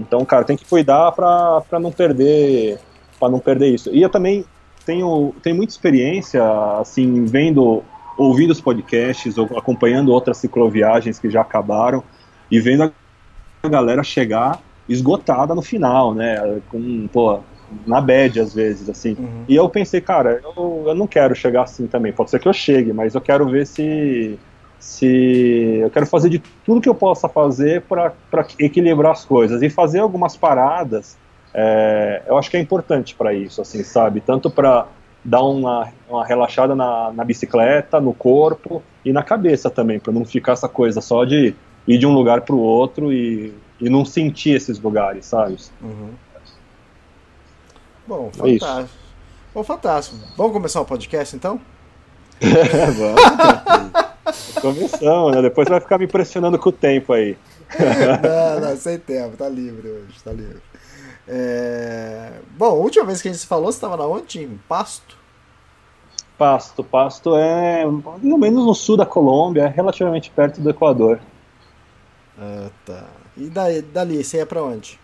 [0.00, 2.78] então, cara, tem que cuidar para não perder,
[3.20, 3.90] para não perder isso.
[3.92, 4.44] E eu também
[4.84, 6.42] tenho, tenho muita experiência,
[6.80, 7.82] assim, vendo
[8.16, 12.02] ouvindo os podcasts, ou acompanhando outras cicloviagens que já acabaram
[12.50, 12.90] e vendo
[13.62, 16.60] a galera chegar esgotada no final, né?
[16.70, 17.40] Com, pô,
[17.86, 19.16] na bad às vezes, assim.
[19.18, 19.44] Uhum.
[19.48, 22.12] E eu pensei, cara, eu, eu não quero chegar assim também.
[22.12, 24.38] Pode ser que eu chegue, mas eu quero ver se.
[24.78, 28.12] Se eu quero fazer de tudo que eu possa fazer para
[28.58, 31.16] equilibrar as coisas e fazer algumas paradas
[31.58, 34.20] é, eu acho que é importante para isso, assim, sabe?
[34.20, 34.86] Tanto para
[35.24, 40.22] dar uma, uma relaxada na, na bicicleta, no corpo e na cabeça também, para não
[40.22, 41.54] ficar essa coisa só de
[41.88, 45.56] ir de um lugar para o outro e, e não sentir esses lugares, sabe?
[45.80, 46.10] Uhum.
[48.06, 48.66] Bom, É isso.
[48.66, 48.98] fantástico.
[49.54, 50.16] Bom, fantástico.
[50.36, 51.58] Vamos começar o podcast então?
[52.38, 53.75] É, vamos.
[54.60, 55.42] Começamos, né?
[55.42, 57.36] Depois vai ficar me impressionando com o tempo aí.
[58.22, 60.60] não, não, sem tempo, tá livre hoje, tá livre.
[61.28, 62.32] É...
[62.56, 64.42] Bom, a última vez que a gente se falou, você estava na onde?
[64.42, 65.16] Em Pasto?
[66.38, 66.84] Pasto.
[66.84, 71.20] Pasto é no menos no sul da Colômbia, é relativamente perto do Equador.
[72.38, 73.04] Ah, tá.
[73.36, 74.98] E daí, dali, você ia pra onde?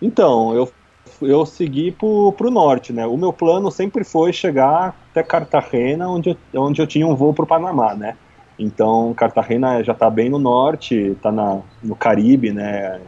[0.00, 0.70] Então, eu,
[1.22, 3.06] eu segui pro, pro norte, né?
[3.06, 7.32] O meu plano sempre foi chegar até Cartagena, onde eu, onde eu tinha um voo
[7.32, 8.16] pro Panamá, né?
[8.58, 13.00] Então, Cartagena já tá bem no norte, tá na, no Caribe, né?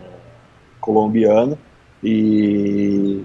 [0.80, 1.58] Colombiano.
[2.02, 3.24] E,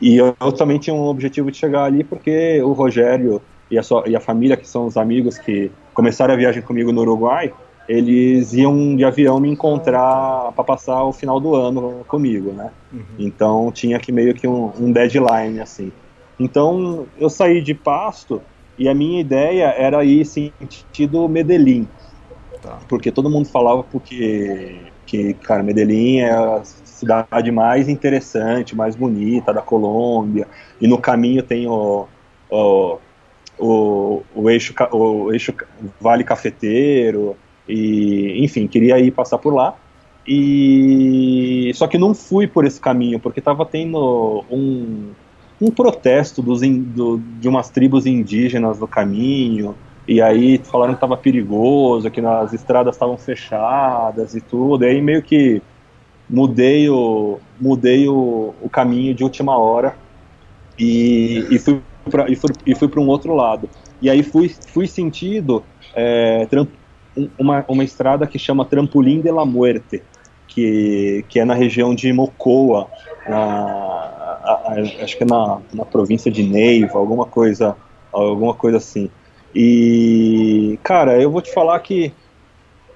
[0.00, 3.82] e eu, eu também tinha um objetivo de chegar ali porque o Rogério e a,
[3.82, 7.52] sua, e a família, que são os amigos que começaram a viagem comigo no Uruguai,
[7.92, 12.70] eles iam de avião me encontrar para passar o final do ano comigo, né?
[13.18, 15.92] Então tinha que meio que um, um deadline assim.
[16.40, 18.40] Então eu saí de Pasto
[18.78, 21.86] e a minha ideia era ir sentido Medellín,
[22.62, 22.78] Tá.
[22.88, 29.52] porque todo mundo falava porque que cara Medellín é a cidade mais interessante, mais bonita
[29.52, 30.46] da Colômbia
[30.80, 32.06] e no caminho tem o,
[32.48, 32.98] o
[33.58, 35.54] o, o, eixo, o eixo
[36.00, 37.36] Vale Cafeteiro,
[37.72, 39.74] e enfim, queria ir passar por lá.
[40.26, 45.10] E só que não fui por esse caminho, porque estava tendo um,
[45.60, 49.74] um protesto dos, in- do- de umas tribos indígenas no caminho,
[50.06, 55.00] e aí falaram que estava perigoso, que as estradas estavam fechadas e tudo, e aí
[55.02, 55.60] meio que
[56.30, 59.96] mudei o, mudei o, o caminho de última hora
[60.78, 61.80] e, e fui
[62.10, 63.68] pra, e fui, e fui para um outro lado.
[64.00, 66.46] E aí fui, fui sentido é,
[67.16, 70.02] um- uma, uma estrada que chama Trampolim de la Muerte,
[70.46, 72.88] que, que é na região de Mocoa,
[73.28, 77.76] na, a- a- acho que é na, na província de Neiva, alguma coisa,
[78.12, 79.10] alguma coisa assim.
[79.54, 82.12] E, cara, eu vou te falar que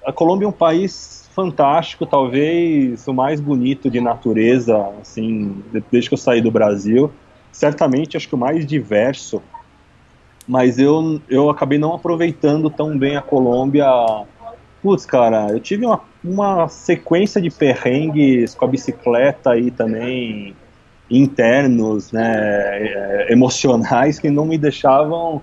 [0.04, 6.08] a Colômbia é um país fantástico, talvez o mais bonito de natureza, assim, de- desde
[6.08, 7.12] que eu saí do Brasil.
[7.52, 9.42] Certamente, acho que o mais diverso.
[10.46, 13.86] Mas eu, eu acabei não aproveitando tão bem a Colômbia.
[14.82, 20.54] Putz, cara, eu tive uma, uma sequência de perrengues com a bicicleta aí também,
[21.10, 22.34] internos, né,
[22.80, 25.42] eh, emocionais, que não me deixavam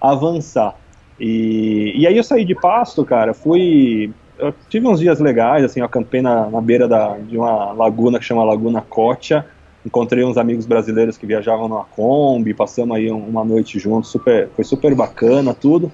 [0.00, 0.76] avançar.
[1.18, 4.12] E, e aí eu saí de Pasto, cara, fui.
[4.38, 8.18] Eu tive uns dias legais, assim, eu acampei na, na beira da, de uma laguna
[8.18, 9.46] que chama Laguna Cotia.
[9.84, 14.48] Encontrei uns amigos brasileiros que viajavam numa Kombi, passamos aí um- uma noite juntos, super,
[14.54, 15.90] foi super bacana tudo.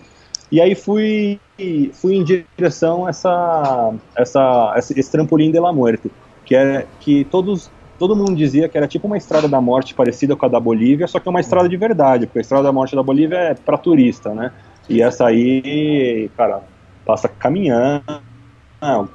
[0.53, 1.39] E aí fui,
[1.95, 6.11] fui em direção a essa, essa, esse trampolim de la muerte,
[6.45, 10.37] que é que todos todo mundo dizia que era tipo uma estrada da morte parecida
[10.37, 12.73] com a da Bolívia, só que é uma estrada de verdade, porque a estrada da
[12.73, 14.53] morte da Bolívia é para turista, né?
[14.89, 16.63] E essa aí, cara,
[17.05, 18.05] passa caminhando,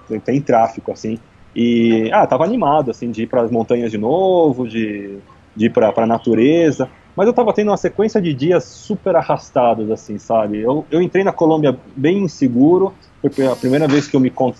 [0.07, 1.17] tem, tem tráfico, assim.
[1.55, 5.17] E, ah, tava animado, assim, de ir para as montanhas de novo, de,
[5.55, 6.89] de ir para a natureza.
[7.15, 10.59] Mas eu tava tendo uma sequência de dias super arrastados, assim, sabe?
[10.59, 12.93] Eu, eu entrei na Colômbia bem inseguro,
[13.31, 14.53] foi a primeira vez que eu me, con-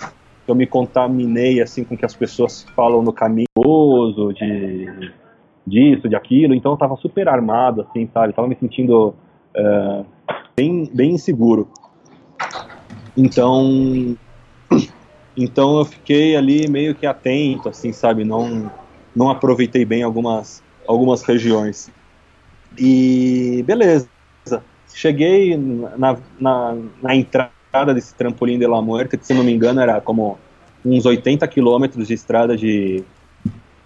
[0.48, 3.48] eu me contaminei, assim, com o que as pessoas falam no caminho
[4.36, 5.12] de
[5.66, 8.34] disso, de aquilo, então eu tava super armado, assim, sabe?
[8.34, 9.16] Tava me sentindo
[9.56, 10.04] eh,
[10.58, 11.70] bem, bem inseguro.
[13.16, 14.18] Então,
[15.36, 18.24] então eu fiquei ali meio que atento, assim, sabe?
[18.24, 18.72] Não,
[19.16, 21.90] não aproveitei bem algumas, algumas regiões.
[22.78, 24.08] E beleza.
[24.94, 29.82] Cheguei na, na, na entrada desse trampolim de La Muerte, que se não me engano
[29.82, 30.38] era como
[30.86, 33.04] uns 80 quilômetros de estrada de,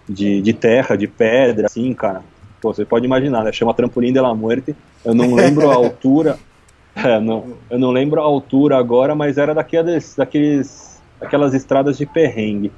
[0.07, 2.21] de, de terra, de pedra, assim, cara.
[2.59, 3.51] Pô, você pode imaginar, né?
[3.51, 4.75] Chama Trampolim de la Muerte.
[5.05, 6.37] Eu não lembro a altura.
[6.95, 12.05] É, não, eu não lembro a altura agora, mas era daqueles, daqueles, daquelas estradas de
[12.05, 12.71] perrengue.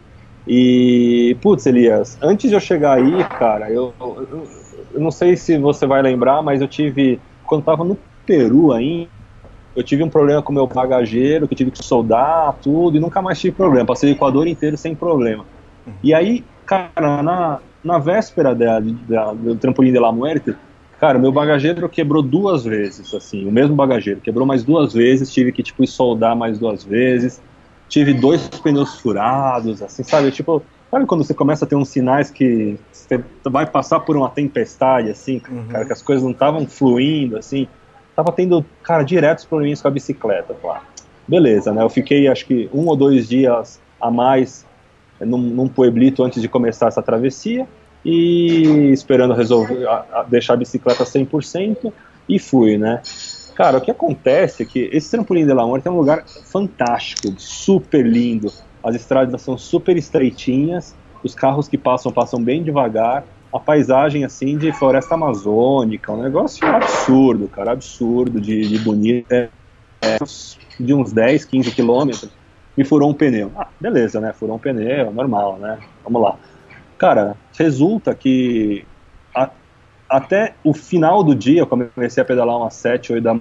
[0.48, 4.48] E, putz, Elias, antes de eu chegar aí, cara, eu, eu,
[4.94, 9.10] eu não sei se você vai lembrar, mas eu tive, quando tava no Peru ainda,
[9.76, 13.22] eu tive um problema com meu bagageiro, que eu tive que soldar tudo, e nunca
[13.22, 13.86] mais tive problema.
[13.86, 15.46] Passei o Equador inteiro sem problema.
[16.04, 20.56] E aí, cara, na, na véspera da, da, do trampolim de la Muerte,
[21.00, 25.52] cara, meu bagageiro quebrou duas vezes, assim, o mesmo bagageiro, quebrou mais duas vezes, tive
[25.52, 27.42] que, tipo, soldar mais duas vezes,
[27.90, 32.32] tive dois pneus furados, assim, sabe, tipo, Sabe quando você começa a ter uns sinais
[32.32, 35.68] que você vai passar por uma tempestade, assim, Uhum.
[35.68, 37.68] cara, que as coisas não estavam fluindo, assim.
[38.16, 40.82] Tava tendo, cara, diretos probleminhas com a bicicleta, lá.
[41.28, 41.84] Beleza, né?
[41.84, 44.66] Eu fiquei, acho que, um ou dois dias a mais
[45.22, 47.68] num, num pueblito antes de começar essa travessia
[48.04, 51.94] e esperando resolver, a- a- deixar a bicicleta 100%
[52.28, 53.00] e fui, né?
[53.60, 57.38] Cara, o que acontece é que esse Trampolim de la Morte é um lugar fantástico,
[57.38, 58.48] super lindo.
[58.82, 63.26] As estradas são super estreitinhas, os carros que passam passam bem devagar.
[63.52, 69.30] A paisagem assim de floresta amazônica, um negócio absurdo, cara, absurdo de, de bonito.
[69.30, 69.50] É,
[70.04, 70.18] é,
[70.80, 72.30] de uns 10, 15 quilômetros,
[72.78, 73.52] me furou um pneu.
[73.58, 74.32] Ah, beleza, né?
[74.32, 75.80] Furou um pneu, normal, né?
[76.06, 76.40] Vamos lá.
[76.98, 78.86] Cara, resulta que
[80.10, 83.40] até o final do dia, eu comecei a pedalar umas 7, 8 da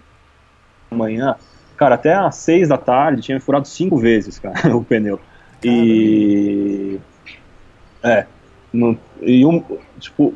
[0.95, 1.37] manhã,
[1.77, 5.21] cara, até às 6 da tarde tinha me furado cinco vezes, cara, o pneu.
[5.65, 6.99] E.
[8.03, 8.27] É.
[8.73, 9.63] não- e um,
[9.99, 10.35] tipo,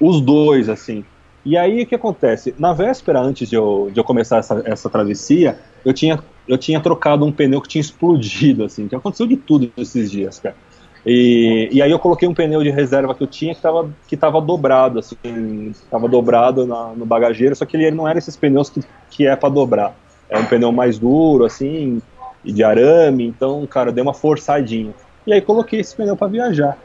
[0.00, 1.04] os dois, assim.
[1.44, 2.54] E aí o que acontece?
[2.58, 6.18] Na véspera, antes de eu, de eu começar essa, essa travessia, eu tinha,
[6.48, 10.40] eu tinha trocado um pneu que tinha explodido, assim, que aconteceu de tudo esses dias,
[10.40, 10.56] cara.
[11.06, 14.16] E, e aí eu coloquei um pneu de reserva que eu tinha que estava que
[14.16, 18.70] tava dobrado, assim, estava dobrado na- no bagageiro, só que ele não era esses pneus
[18.70, 19.94] que, que é para dobrar.
[20.30, 22.00] É um pneu mais duro, assim,
[22.42, 24.94] de arame, então, cara, deu uma forçadinha.
[25.26, 26.78] E aí coloquei esse pneu para viajar.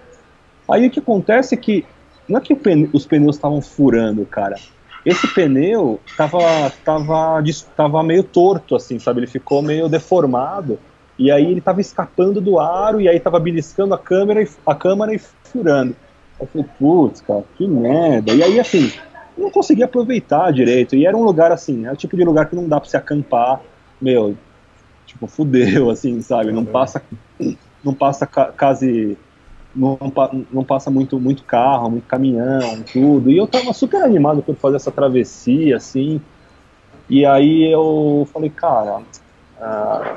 [0.69, 1.85] Aí o que acontece é que
[2.27, 2.55] não é que
[2.93, 4.55] os pneus estavam furando, cara.
[5.05, 7.41] Esse pneu tava, tava,
[7.75, 9.21] tava meio torto, assim, sabe?
[9.21, 10.77] Ele ficou meio deformado.
[11.19, 14.73] E aí ele tava escapando do aro, e aí tava beliscando a câmera e, a
[14.73, 15.93] câmera e furando.
[16.39, 18.33] Eu falei, putz, cara, que merda.
[18.33, 18.89] E aí, assim,
[19.37, 20.95] eu não conseguia aproveitar direito.
[20.95, 22.95] E era um lugar assim, é o tipo de lugar que não dá pra se
[22.95, 23.59] acampar.
[24.01, 24.37] Meu,
[25.05, 26.53] tipo, fudeu, assim, sabe?
[26.53, 27.03] Não passa,
[27.83, 29.17] não passa quase
[29.75, 29.97] não,
[30.51, 33.29] não passa muito, muito carro, muito caminhão, tudo.
[33.29, 36.21] E eu tava super animado por fazer essa travessia, assim.
[37.09, 39.01] E aí eu falei, cara,
[39.59, 40.15] ah,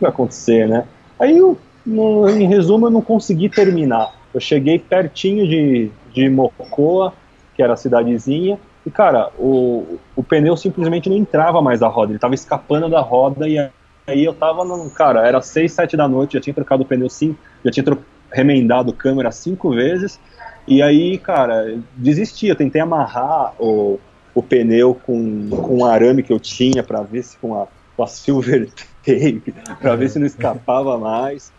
[0.00, 0.86] que vai acontecer, né?
[1.18, 4.10] Aí, eu, no- em resumo, eu não consegui terminar.
[4.32, 7.12] Eu cheguei pertinho de, de Mocoa,
[7.54, 12.12] que era a cidadezinha, e, cara, o, o pneu simplesmente não entrava mais da roda,
[12.12, 16.08] ele tava escapando da roda, e aí eu tava, no, cara, era 6, 7 da
[16.08, 17.84] noite, já tinha trocado o pneu sim, já tinha
[18.32, 20.18] remendado câmera cinco vezes,
[20.66, 23.98] e aí, cara, desisti, eu tentei amarrar o,
[24.34, 28.02] o pneu com, com um arame que eu tinha para ver se com a, com
[28.02, 28.70] a silver
[29.04, 31.52] tape, para ver se não escapava mais.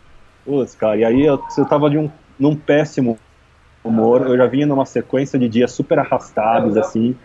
[0.46, 3.18] Putz, cara, e aí eu, eu tava de um, num péssimo
[3.84, 7.16] humor, eu já vinha numa sequência de dias super arrastados, assim,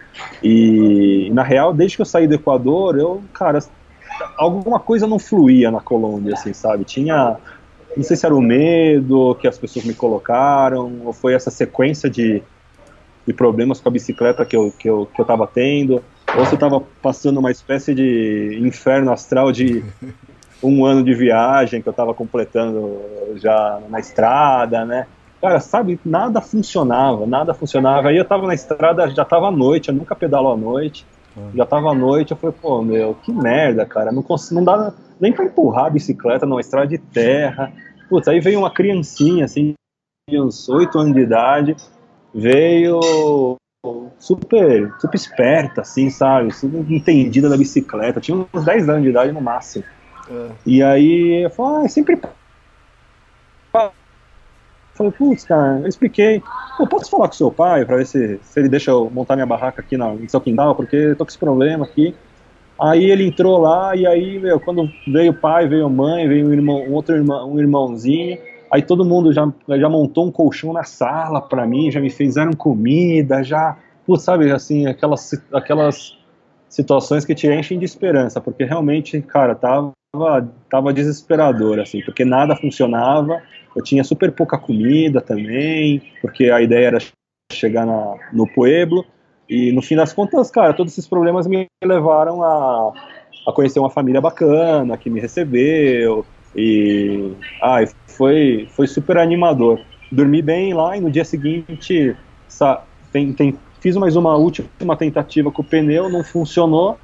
[0.43, 3.59] e na real, desde que eu saí do Equador, eu, cara,
[4.37, 6.85] alguma coisa não fluía na Colômbia, assim, sabe?
[6.85, 7.37] Tinha,
[7.95, 12.09] não sei se era o medo que as pessoas me colocaram, ou foi essa sequência
[12.09, 12.43] de,
[13.27, 16.03] de problemas com a bicicleta que eu, que eu, que eu tava tendo,
[16.39, 19.85] ou se eu tava passando uma espécie de inferno astral de
[20.63, 23.01] um ano de viagem que eu tava completando
[23.37, 25.07] já na estrada, né?
[25.41, 28.09] Cara, sabe, nada funcionava, nada funcionava.
[28.09, 31.07] Aí eu tava na estrada, já tava à noite, eu nunca pedalo à noite.
[31.55, 34.11] Já tava à noite, eu falei, pô, meu, que merda, cara.
[34.11, 37.71] Não, cons- não dá nem pra empurrar a bicicleta numa estrada de terra.
[38.09, 39.75] Putz, aí veio uma criancinha, assim,
[40.29, 41.77] de uns 8 anos de idade,
[42.37, 43.57] veio
[44.19, 46.55] super, super esperta, assim, sabe?
[46.55, 48.21] Super entendida da bicicleta.
[48.21, 49.85] Tinha uns 10 anos de idade no máximo.
[50.31, 50.49] É.
[50.67, 52.21] E aí eu falei, ah, é sempre.
[54.93, 56.43] Falei, putz, cara, eu expliquei.
[56.77, 59.47] Pô, posso falar com seu pai pra ver se, se ele deixa eu montar minha
[59.47, 62.15] barraca aqui na, no seu quintal, porque eu tô com esse problema aqui.
[62.79, 66.47] Aí ele entrou lá, e aí, meu, quando veio o pai, veio a mãe, veio
[66.47, 68.39] um, irmão, um outro irmão, um irmãozinho,
[68.71, 72.53] aí todo mundo já, já montou um colchão na sala pra mim, já me fizeram
[72.53, 73.77] comida, já,
[74.07, 76.19] putz, sabe, assim, aquelas, aquelas
[76.69, 79.93] situações que te enchem de esperança, porque realmente, cara, tava,
[80.71, 83.43] tava desesperador, assim, porque nada funcionava,
[83.75, 86.99] eu tinha super pouca comida também, porque a ideia era
[87.53, 89.05] chegar na, no pueblo,
[89.49, 92.93] e no fim das contas, cara, todos esses problemas me levaram a,
[93.47, 99.81] a conhecer uma família bacana, que me recebeu, e ai, foi, foi super animador.
[100.11, 102.17] Dormi bem lá e no dia seguinte
[102.49, 106.99] sa, tem, tem, fiz mais uma última tentativa com o pneu, não funcionou,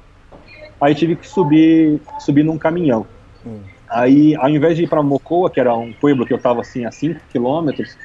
[0.81, 3.05] aí tive que subir, subir num caminhão.
[3.45, 3.59] Hum.
[3.89, 6.83] Aí, ao invés de ir para Mocoa, que era um pueblo que eu estava assim
[6.83, 7.95] a 5 quilômetros,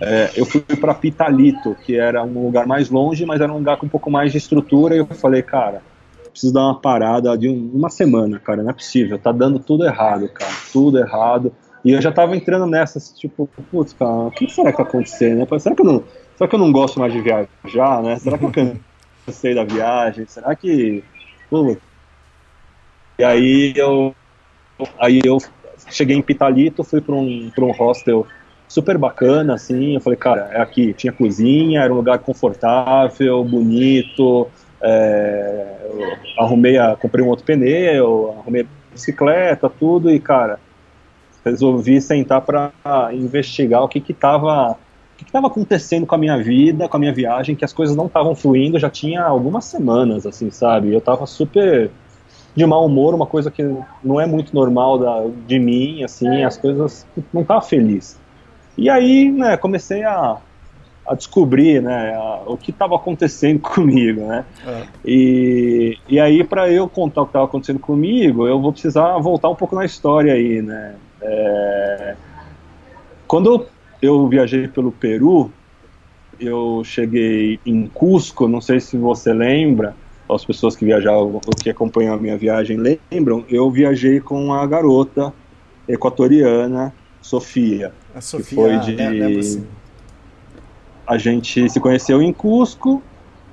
[0.00, 3.76] é, eu fui para Pitalito, que era um lugar mais longe, mas era um lugar
[3.76, 4.94] com um pouco mais de estrutura.
[4.94, 5.82] E eu falei, cara,
[6.36, 9.84] preciso dar uma parada de um- uma semana, cara, não é possível, tá dando tudo
[9.84, 11.50] errado, cara, tudo errado.
[11.82, 15.38] E eu já tava entrando nessas, tipo, putz, cara, o que será que tá acontecendo?
[15.38, 15.58] Né?
[15.58, 16.04] Será que eu não,
[16.36, 18.16] será que eu não gosto mais de viajar, né?
[18.18, 18.52] Será que eu
[19.26, 20.26] cansei da viagem?
[20.26, 21.02] Será que.
[21.48, 21.76] Pô.
[23.18, 24.14] E aí eu.
[24.98, 25.38] Aí eu
[25.90, 28.26] cheguei em Pitalito, fui para um, pra um hostel
[28.68, 29.94] super bacana, assim.
[29.94, 30.92] Eu falei, cara, é aqui.
[30.92, 34.48] Tinha cozinha, era um lugar confortável, bonito.
[34.82, 35.45] É,
[36.38, 40.10] arrumei, a, comprei um outro pneu, arrumei bicicleta, tudo.
[40.10, 40.58] E, cara,
[41.44, 42.72] resolvi sentar para
[43.12, 47.00] investigar o que que estava o que estava acontecendo com a minha vida, com a
[47.00, 50.92] minha viagem, que as coisas não estavam fluindo, já tinha algumas semanas, assim, sabe?
[50.92, 51.90] Eu estava super
[52.54, 53.62] de mau humor, uma coisa que
[54.04, 58.18] não é muito normal da, de mim, assim, as coisas não tava feliz.
[58.76, 60.36] E aí, né, comecei a,
[61.06, 64.44] a descobrir, né, a, o que estava acontecendo comigo, né?
[64.66, 64.82] É.
[65.04, 69.48] E, e aí, para eu contar o que estava acontecendo comigo, eu vou precisar voltar
[69.48, 70.94] um pouco na história aí, né?
[71.22, 72.16] É,
[73.26, 73.66] quando
[74.00, 75.50] eu viajei pelo Peru,
[76.38, 79.94] eu cheguei em Cusco, não sei se você lembra,
[80.28, 82.76] as pessoas que viajavam, que acompanham a minha viagem
[83.10, 85.32] lembram, eu viajei com a garota
[85.88, 86.92] equatoriana
[87.22, 87.92] Sofia.
[88.14, 89.00] A Sofia, que foi de...
[89.00, 89.40] É,
[91.06, 93.02] a gente se conheceu em Cusco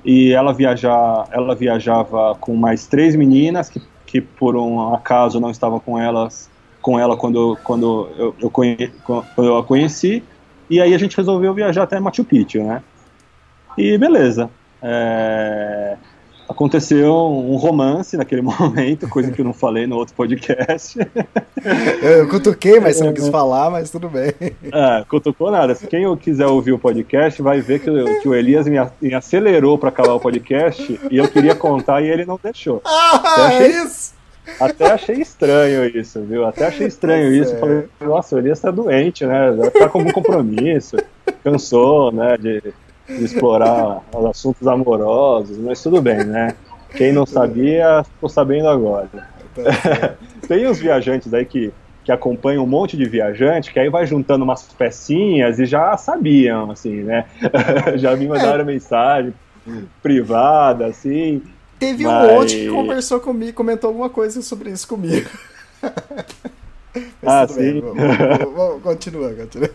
[0.03, 5.51] e ela, viaja, ela viajava com mais três meninas que, que por um acaso não
[5.51, 10.21] estavam com elas com ela quando, quando, eu, eu conhe, quando eu a conheci
[10.69, 12.83] e aí a gente resolveu viajar até Machu Picchu, né?
[13.77, 14.49] E beleza.
[14.81, 15.97] É...
[16.53, 20.99] Aconteceu um romance naquele momento, coisa que eu não falei no outro podcast.
[22.01, 24.33] Eu cutuquei, mas você não quis falar, mas tudo bem.
[24.71, 25.75] É, cutucou nada.
[25.75, 29.77] Se quem quiser ouvir o podcast vai ver que, que o Elias me, me acelerou
[29.77, 32.81] para acabar o podcast e eu queria contar e ele não deixou.
[32.85, 34.13] Ah, é isso!
[34.59, 36.45] Até achei estranho isso, viu?
[36.45, 37.57] Até achei estranho tá isso.
[37.59, 39.55] Falei, nossa, o Elias tá doente, né?
[39.67, 40.97] Estar com algum compromisso.
[41.43, 42.37] Cansou, né?
[42.37, 42.73] De,
[43.07, 46.55] de explorar os assuntos amorosos, mas tudo bem, né?
[46.95, 49.09] Quem não sabia, ficou sabendo agora.
[50.47, 51.71] Tem uns viajantes aí que,
[52.03, 56.71] que acompanham um monte de viajante, que aí vai juntando umas pecinhas e já sabiam,
[56.71, 57.25] assim, né?
[57.97, 59.33] já me mandaram mensagem
[60.01, 61.41] privada, assim,
[61.83, 62.31] Teve Mas...
[62.31, 65.29] um monte que conversou comigo, comentou alguma coisa sobre isso comigo.
[67.21, 67.83] ah, sim.
[68.81, 69.69] continua, continua.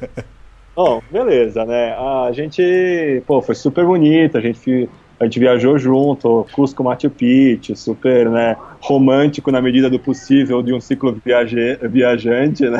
[0.79, 1.93] Bom, beleza, né?
[1.93, 4.88] A gente, pô, foi super bonito, a gente,
[5.19, 10.73] a gente viajou junto, Cusco Machu Picchu, super, né, romântico na medida do possível de
[10.73, 12.79] um ciclo viaje, viajante, né?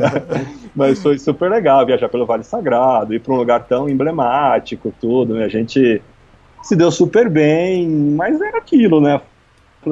[0.74, 5.34] Mas foi super legal viajar pelo Vale Sagrado, ir para um lugar tão emblemático, tudo,
[5.34, 5.44] né?
[5.44, 6.00] A gente
[6.62, 7.86] se deu super bem,
[8.16, 9.20] mas era aquilo, né?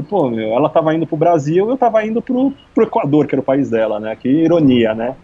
[0.09, 3.43] Pô, meu, ela tava indo pro Brasil, eu tava indo pro, pro Equador, que era
[3.43, 4.17] o país dela, né?
[4.17, 5.15] Que ironia, né?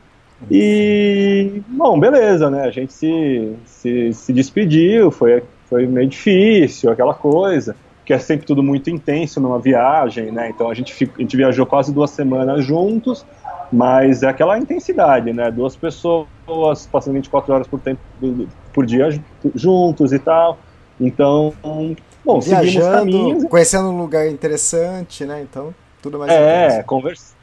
[0.51, 2.63] E, bom, beleza, né?
[2.63, 8.47] A gente se, se, se despediu, foi, foi meio difícil, aquela coisa, que é sempre
[8.47, 10.51] tudo muito intenso numa viagem, né?
[10.51, 13.25] Então a gente, a gente viajou quase duas semanas juntos,
[13.73, 15.51] mas é aquela intensidade, né?
[15.51, 16.29] Duas pessoas
[16.91, 18.01] passando 24 horas por, tempo,
[18.73, 19.09] por dia
[19.55, 20.59] juntos e tal.
[21.01, 21.55] Então,
[22.25, 23.45] bom, Viajando, caminhos.
[23.45, 25.43] Conhecendo um lugar interessante, né?
[25.43, 27.35] Então, tudo mais É, conversa,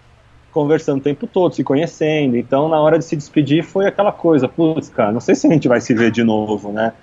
[0.51, 2.37] conversando o tempo todo, se conhecendo.
[2.37, 5.49] Então, na hora de se despedir, foi aquela coisa, putz, cara, não sei se a
[5.49, 6.93] gente vai se ver de novo, né?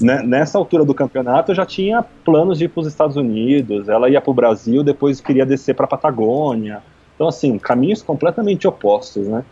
[0.00, 3.88] né nessa altura do campeonato, eu já tinha planos de ir para os Estados Unidos,
[3.88, 6.82] ela ia para o Brasil, depois queria descer para a Patagônia.
[7.14, 9.44] Então, assim, caminhos completamente opostos, né?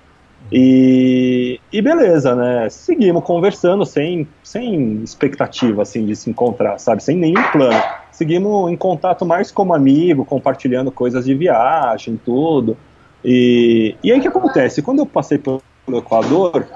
[0.51, 2.69] E, e beleza, né?
[2.69, 7.03] Seguimos conversando sem, sem expectativa assim, de se encontrar, sabe?
[7.03, 7.81] Sem nenhum plano.
[8.11, 12.77] Seguimos em contato mais como amigo, compartilhando coisas de viagem, tudo.
[13.25, 14.83] E, e aí o que acontece?
[14.83, 16.67] Quando eu passei pelo Equador,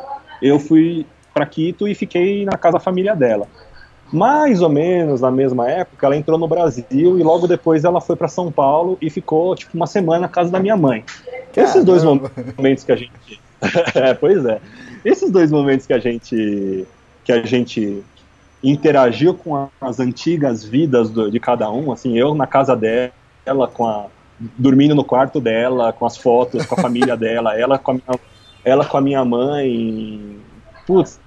[0.40, 3.46] eu fui para Quito e fiquei na casa da família dela.
[4.12, 8.14] Mais ou menos na mesma época, ela entrou no Brasil e logo depois ela foi
[8.14, 11.04] para São Paulo e ficou tipo uma semana na casa da minha mãe.
[11.56, 13.40] Esses dois momentos que a gente
[13.94, 14.60] é, pois é.
[15.04, 16.86] Esses dois momentos que a gente
[17.24, 18.04] que a gente
[18.62, 23.86] interagiu com as antigas vidas do, de cada um, assim, eu na casa dela, com
[23.86, 24.06] a,
[24.38, 28.20] dormindo no quarto dela, com as fotos, com a família dela, ela com a minha,
[28.64, 30.38] ela com a minha mãe.
[30.86, 31.20] Putz,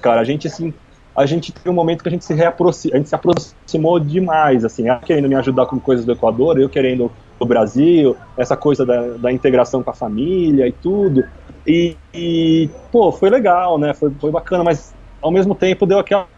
[0.00, 0.72] cara, a gente assim,
[1.14, 4.64] a gente tem um momento que a gente se reaproxima, a gente se aproximou demais,
[4.64, 8.84] assim, ela querendo me ajudar com coisas do Equador, eu querendo do Brasil, essa coisa
[8.84, 11.24] da, da integração com a família e tudo.
[11.66, 13.92] E, e, pô, foi legal, né?
[13.92, 16.28] Foi, foi bacana, mas ao mesmo tempo deu aquela,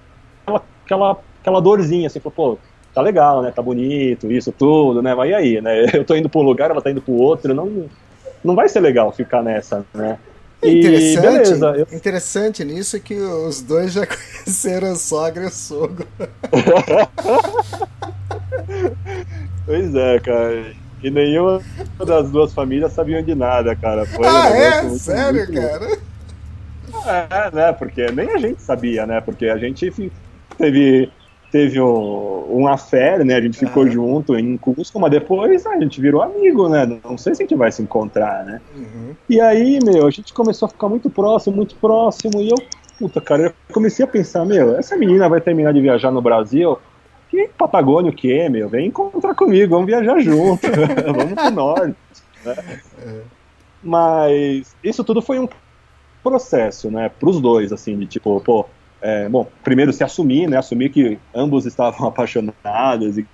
[0.85, 2.59] aquela, aquela dorzinha, assim, pô,
[2.99, 3.53] tá legal, né?
[3.55, 5.15] Tá bonito, isso tudo, né?
[5.15, 5.87] Mas e aí, né?
[5.95, 7.87] Eu tô indo pra um lugar, ela tá indo pro outro, não,
[8.43, 10.19] não vai ser legal ficar nessa, né?
[10.61, 15.45] É E interessante, beleza, eu- interessante nisso é que os dois já conheceram a sogra
[15.45, 16.07] e o sogro.
[19.65, 20.73] Pois é, cara.
[21.03, 21.61] E nenhuma
[22.05, 24.05] das duas famílias sabiam de nada, cara.
[24.07, 24.83] Foi um ah, é?
[24.83, 25.99] muito- Sério, muito- cara?
[27.07, 27.73] É, né?
[27.73, 29.21] Porque nem a gente sabia, né?
[29.21, 30.11] Porque a gente
[30.57, 31.11] teve,
[31.51, 33.35] teve um, uma fé, né?
[33.35, 33.93] A gente ficou Aham.
[33.93, 36.87] junto em Cusco, mas depois a gente virou amigo, né?
[37.05, 38.61] Não sei se a gente vai se encontrar, né?
[38.77, 39.15] Uhum.
[39.29, 42.57] E aí, meu, a gente começou a ficar muito próximo, muito próximo, e eu,
[42.99, 46.79] puta, cara, eu comecei a pensar, meu, essa menina vai terminar de viajar no Brasil,
[47.31, 48.69] que Patagônia o quê, meu?
[48.69, 50.67] Vem encontrar comigo, vamos viajar junto,
[51.15, 51.97] vamos pro norte.
[52.45, 52.55] né?
[53.83, 55.49] Mas isso tudo foi um
[56.23, 58.67] processo, né, pros dois, assim, de tipo, pô,
[59.01, 63.27] é, bom, primeiro se assumir, né, assumir que ambos estavam apaixonados e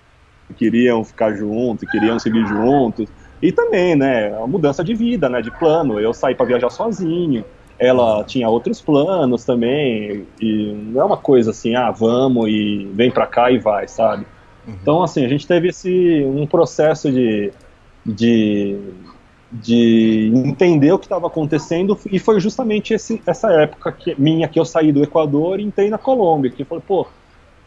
[0.57, 3.09] queriam ficar juntos, queriam seguir juntos,
[3.43, 5.99] e também, né, a mudança de vida, né, de plano.
[5.99, 7.45] Eu saí para viajar sozinho,
[7.79, 13.11] ela tinha outros planos também, e não é uma coisa assim, ah, vamos e vem
[13.11, 14.27] para cá e vai, sabe?
[14.67, 17.53] Então, assim, a gente teve esse um processo de,
[18.05, 18.79] de,
[19.55, 24.59] de entender o que estava acontecendo e foi justamente esse, essa época que, minha que
[24.59, 27.07] eu saí do Equador e entrei na Colômbia, que eu falei, pô,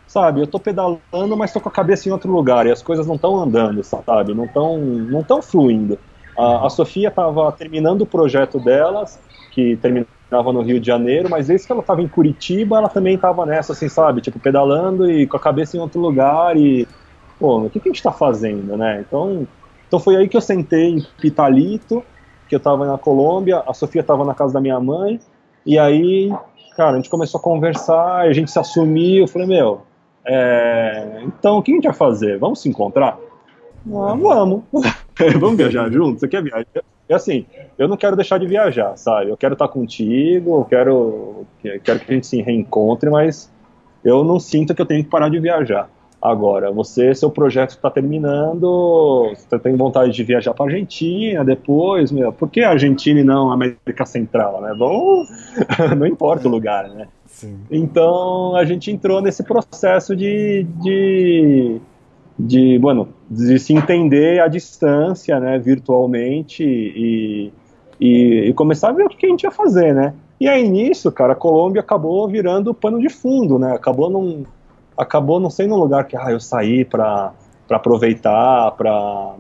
[0.06, 3.08] sabe, eu tô pedalando, mas tô com a cabeça em outro lugar e as coisas
[3.08, 5.98] não estão andando, sabe, não estão não tão fluindo.
[6.38, 9.18] A, a Sofia estava terminando o projeto delas,
[9.52, 13.16] que terminava no Rio de Janeiro, mas desde que ela estava em Curitiba, ela também
[13.16, 16.86] estava nessa, assim, sabe, tipo, pedalando e com a cabeça em outro lugar e,
[17.40, 19.06] pô, o que, que a gente está fazendo, né?
[19.08, 19.48] Então,
[19.88, 22.04] então foi aí que eu sentei em Pitalito,
[22.48, 25.20] que eu estava na Colômbia, a Sofia estava na casa da minha mãe,
[25.66, 26.32] e aí,
[26.76, 29.82] cara, a gente começou a conversar, a gente se assumiu, eu falei, meu,
[30.26, 32.38] é, então o que a gente vai fazer?
[32.38, 33.18] Vamos se encontrar?
[33.88, 34.64] Ah, vamos.
[35.40, 36.20] vamos viajar juntos?
[36.20, 36.66] Você quer viajar?
[37.10, 37.46] É assim,
[37.78, 39.30] eu não quero deixar de viajar, sabe?
[39.30, 41.46] Eu quero estar contigo, eu quero,
[41.84, 43.50] quero que a gente se reencontre, mas
[44.04, 45.90] eu não sinto que eu tenho que parar de viajar.
[46.22, 52.34] Agora, você, seu projeto está terminando, você tem vontade de viajar para Argentina depois, meu,
[52.34, 54.76] por que Argentina e não América Central, né?
[54.78, 55.30] Vamos,
[55.96, 57.08] não importa o lugar, né?
[57.28, 57.60] Sim.
[57.70, 61.80] Então a gente entrou nesse processo de, de,
[62.38, 67.54] de, bueno, de se entender à distância, né, virtualmente e,
[68.02, 70.16] e, e começar a ver o que a gente ia fazer, né?
[70.40, 73.74] E aí nisso, cara, a Colômbia acabou virando pano de fundo, né?
[73.74, 74.44] Acabou num,
[74.98, 77.34] acabou não sendo um lugar que ah, eu saí para
[77.70, 79.36] aproveitar, para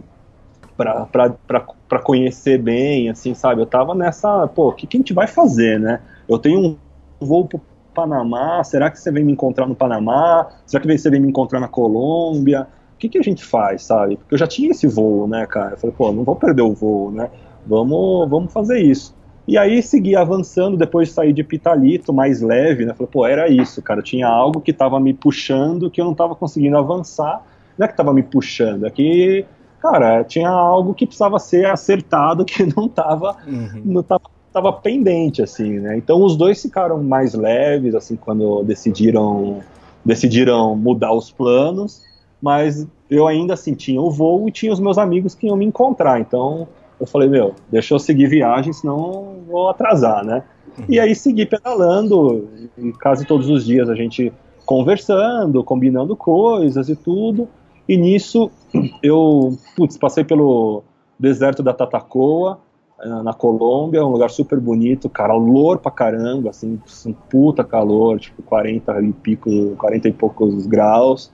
[0.78, 3.62] para conhecer bem, assim, sabe?
[3.62, 6.01] Eu tava nessa, pô, o que, que a gente vai fazer, né?
[6.30, 6.78] Eu tenho um
[7.20, 7.60] voo pro
[7.95, 10.47] Panamá, será que você vem me encontrar no Panamá?
[10.68, 12.68] Será que você vem me encontrar na Colômbia?
[12.93, 14.18] O que, que a gente faz, sabe?
[14.18, 15.72] Porque eu já tinha esse voo, né, cara?
[15.74, 17.30] Eu falei, pô, não vou perder o voo, né?
[17.66, 19.16] Vamos, vamos fazer isso.
[19.48, 22.93] E aí segui avançando, depois de sair de Pitalito, mais leve, né?
[22.93, 24.02] Falei, pô, era isso, cara.
[24.02, 27.41] Tinha algo que tava me puxando, que eu não tava conseguindo avançar.
[27.78, 29.45] Não é que tava me puxando, é que,
[29.80, 33.82] cara, tinha algo que precisava ser acertado, que não tava, Uhum.
[33.86, 35.95] não tava, tava pendente, assim, né?
[35.95, 39.60] Então os dois ficaram mais leves, assim, quando decidiram,
[40.04, 42.02] decidiram mudar os planos,
[42.41, 45.66] mas eu ainda, assim, tinha o voo e tinha os meus amigos que iam me
[45.66, 46.68] encontrar, então
[47.00, 50.43] eu falei, meu, deixa eu seguir viagem, senão vou atrasar, né?
[50.88, 54.32] E aí segui pedalando, e quase todos os dias a gente
[54.66, 57.48] conversando, combinando coisas e tudo.
[57.88, 58.52] E nisso
[59.02, 60.84] eu, putz, passei pelo
[61.18, 62.60] deserto da Tatacoa,
[63.00, 68.41] eh, na Colômbia, um lugar super bonito, calor pra caramba, assim, um puta calor, tipo
[68.43, 71.32] 40 e pico, 40 e poucos graus.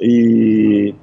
[0.00, 0.94] E,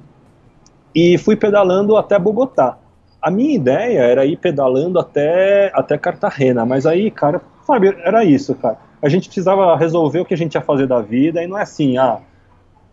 [0.94, 2.78] e fui pedalando até Bogotá.
[3.22, 8.54] A minha ideia era ir pedalando até, até Cartagena, mas aí, cara, sabe, era isso,
[8.56, 8.76] cara.
[9.00, 11.62] A gente precisava resolver o que a gente ia fazer da vida, e não é
[11.62, 12.18] assim, ah,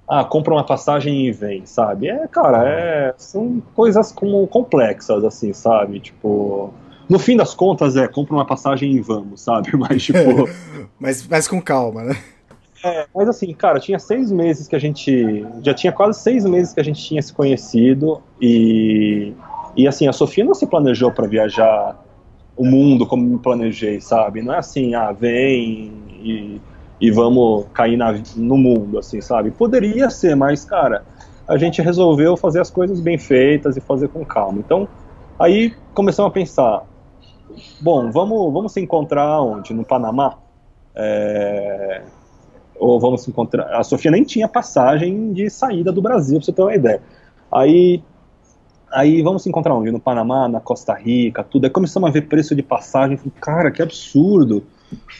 [0.07, 2.09] ah compra uma passagem e vem, sabe?
[2.09, 5.99] É, cara, é, são coisas como complexas, assim, sabe?
[5.99, 6.73] Tipo,
[7.09, 9.71] no fim das contas, é, compra uma passagem e vamos, sabe?
[9.77, 10.47] Mas, tipo.
[10.99, 12.17] Mas, mas com calma, né?
[12.83, 15.45] É, mas assim, cara, tinha seis meses que a gente.
[15.63, 19.33] Já tinha quase seis meses que a gente tinha se conhecido e.
[19.75, 21.95] E assim, a Sofia não se planejou para viajar
[22.57, 24.41] o mundo como me planejei, sabe?
[24.41, 26.61] Não é assim, ah, vem e,
[26.99, 29.51] e vamos cair na, no mundo, assim, sabe?
[29.51, 31.05] Poderia ser, mas, cara,
[31.47, 34.59] a gente resolveu fazer as coisas bem feitas e fazer com calma.
[34.59, 34.89] Então,
[35.39, 36.83] aí começamos a pensar,
[37.79, 39.73] bom, vamos, vamos se encontrar onde?
[39.73, 40.37] No Panamá?
[40.93, 42.01] É,
[42.79, 43.65] ou vamos se encontrar.
[43.75, 47.01] A Sofia nem tinha passagem de saída do Brasil, pra você ter uma ideia.
[47.51, 48.01] Aí
[48.91, 49.91] Aí vamos se encontrar onde?
[49.91, 51.65] No Panamá, na Costa Rica, tudo.
[51.65, 53.17] Aí começamos a ver preço de passagem.
[53.17, 54.63] Falei, cara, que absurdo.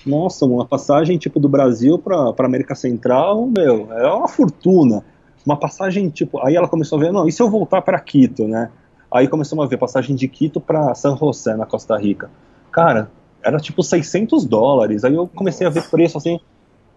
[0.05, 5.03] Nossa, uma passagem tipo do Brasil para América Central, meu, é uma fortuna.
[5.45, 6.43] Uma passagem tipo.
[6.43, 8.71] Aí ela começou a ver, não, e se eu voltar para Quito, né?
[9.11, 12.29] Aí começamos a ver passagem de Quito para San José, na Costa Rica.
[12.71, 13.11] Cara,
[13.43, 15.03] era tipo 600 dólares.
[15.03, 16.39] Aí eu comecei a ver preço assim.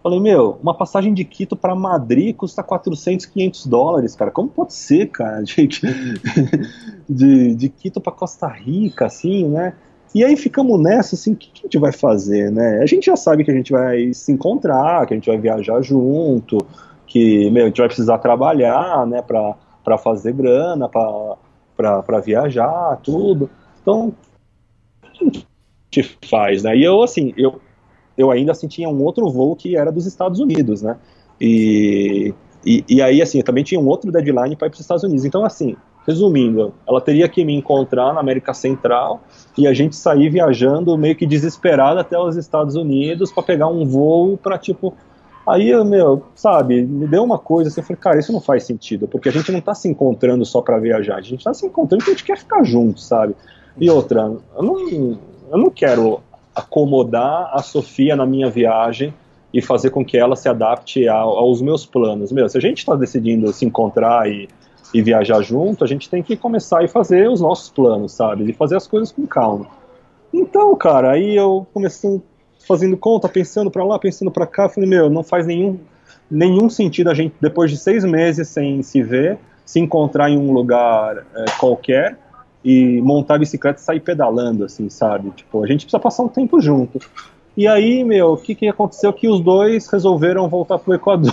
[0.03, 4.29] Falei, meu, uma passagem de Quito para Madrid custa 400, 500 dólares, cara.
[4.29, 5.41] Como pode ser, cara?
[5.47, 5.55] De,
[7.09, 9.73] de, de Quito para Costa Rica, assim, né?
[10.13, 12.79] E aí ficamos nessa, assim, o que, que, a gente vai fazer, né?
[12.81, 15.81] A gente já sabe que a gente vai se encontrar, que a gente vai viajar
[15.81, 16.57] junto,
[17.07, 23.49] que, meu, a gente vai precisar trabalhar, né, para fazer grana, para viajar, tudo.
[23.81, 24.13] Então,
[25.03, 26.75] o que a gente faz, né?
[26.77, 27.59] E eu, assim, eu
[28.17, 30.97] eu ainda assim tinha um outro voo que era dos Estados Unidos, né?
[31.39, 32.33] E,
[32.65, 35.03] e, e aí, assim, eu também tinha um outro deadline para ir para os Estados
[35.03, 35.25] Unidos.
[35.25, 35.75] Então, assim,
[36.07, 39.21] resumindo, ela teria que me encontrar na América Central
[39.57, 43.85] e a gente sair viajando meio que desesperado até os Estados Unidos para pegar um
[43.85, 44.93] voo para, tipo.
[45.45, 49.09] Aí, meu, sabe, me deu uma coisa assim, eu falei, cara, isso não faz sentido,
[49.09, 51.97] porque a gente não está se encontrando só para viajar, a gente está se encontrando
[52.01, 53.35] porque a gente quer ficar junto, sabe?
[53.77, 54.21] E outra,
[54.55, 54.89] eu não,
[55.51, 56.21] eu não quero
[56.55, 59.13] acomodar a Sofia na minha viagem
[59.53, 62.31] e fazer com que ela se adapte aos meus planos.
[62.31, 64.49] Meu, se a gente está decidindo se encontrar e,
[64.93, 68.49] e viajar junto, a gente tem que começar e fazer os nossos planos, sabe?
[68.49, 69.67] E fazer as coisas com calma.
[70.33, 72.19] Então, cara, aí eu comecei
[72.67, 75.79] fazendo conta, pensando para lá, pensando para cá, falei, meu, não faz nenhum,
[76.31, 80.51] nenhum sentido a gente, depois de seis meses sem se ver, se encontrar em um
[80.51, 82.17] lugar é, qualquer
[82.63, 85.31] e montar a bicicleta e sair pedalando, assim, sabe?
[85.31, 86.99] Tipo, a gente precisa passar um tempo junto.
[87.55, 89.13] E aí, meu, o que, que aconteceu?
[89.13, 91.31] Que os dois resolveram voltar pro Equador.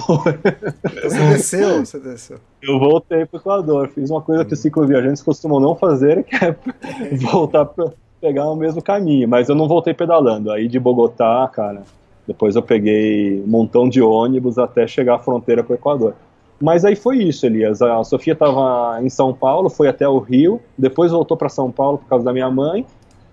[1.02, 1.84] Você desceu?
[1.84, 2.38] Você desceu.
[2.62, 3.88] Eu voltei pro Equador.
[3.88, 6.54] Fiz uma coisa que os cicloviajantes costumam não fazer, que é
[7.16, 9.26] voltar para pegar o mesmo caminho.
[9.26, 10.52] Mas eu não voltei pedalando.
[10.52, 11.84] Aí de Bogotá, cara,
[12.26, 16.14] depois eu peguei um montão de ônibus até chegar à fronteira pro Equador.
[16.62, 17.80] Mas aí foi isso, Elias.
[17.80, 21.98] A Sofia estava em São Paulo, foi até o Rio, depois voltou para São Paulo
[21.98, 22.84] por causa da minha mãe.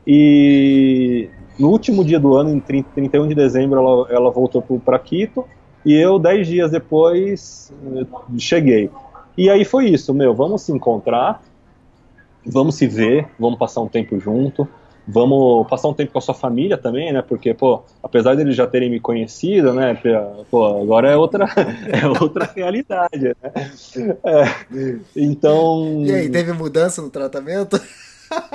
[0.06, 4.98] E no último dia do ano, em 30, 31 de dezembro, ela, ela voltou para
[4.98, 5.44] Quito.
[5.86, 8.06] E eu, dez dias depois, eh,
[8.38, 8.90] cheguei.
[9.38, 11.42] E aí foi isso, meu, vamos se encontrar,
[12.46, 14.68] vamos se ver, vamos passar um tempo junto
[15.08, 17.22] vamos passar um tempo com a sua família também, né?
[17.22, 19.98] Porque, pô, apesar deles já terem me conhecido, né?
[20.52, 21.46] Pô, agora é outra,
[21.88, 23.72] é outra realidade, né?
[24.24, 26.04] É, então.
[26.06, 27.80] E aí, teve mudança no tratamento?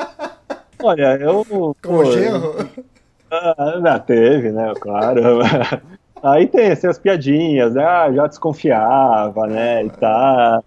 [0.83, 1.45] Olha, eu.
[1.47, 2.69] Com pô, genro?
[3.31, 4.73] Ah, teve, né?
[4.79, 5.39] Claro.
[6.23, 7.85] Aí tem assim, as piadinhas, né?
[7.85, 9.85] Ah, já desconfiava, né?
[9.85, 10.63] E tá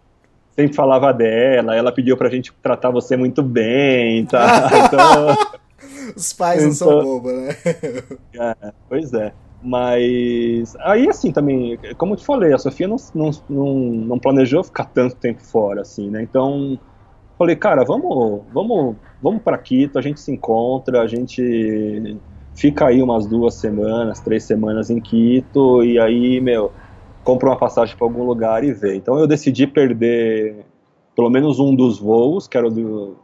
[0.55, 4.69] sempre falava dela, ela pediu pra gente tratar você muito bem, tá?
[4.85, 5.59] Então,
[6.15, 7.49] os pais não são então, bobos, né?
[8.61, 9.33] É, pois é.
[9.61, 14.63] Mas aí assim também, como eu te falei, a Sofia não, não, não, não planejou
[14.63, 16.21] ficar tanto tempo fora, assim, né?
[16.21, 16.77] Então
[17.37, 22.17] falei, cara, vamos, vamos, vamos para Quito, a gente se encontra, a gente
[22.53, 26.71] fica aí umas duas semanas, três semanas em Quito, e aí, meu,
[27.23, 28.95] compra uma passagem para algum lugar e vê.
[28.95, 30.65] Então eu decidi perder
[31.15, 33.15] pelo menos um dos voos, que era do,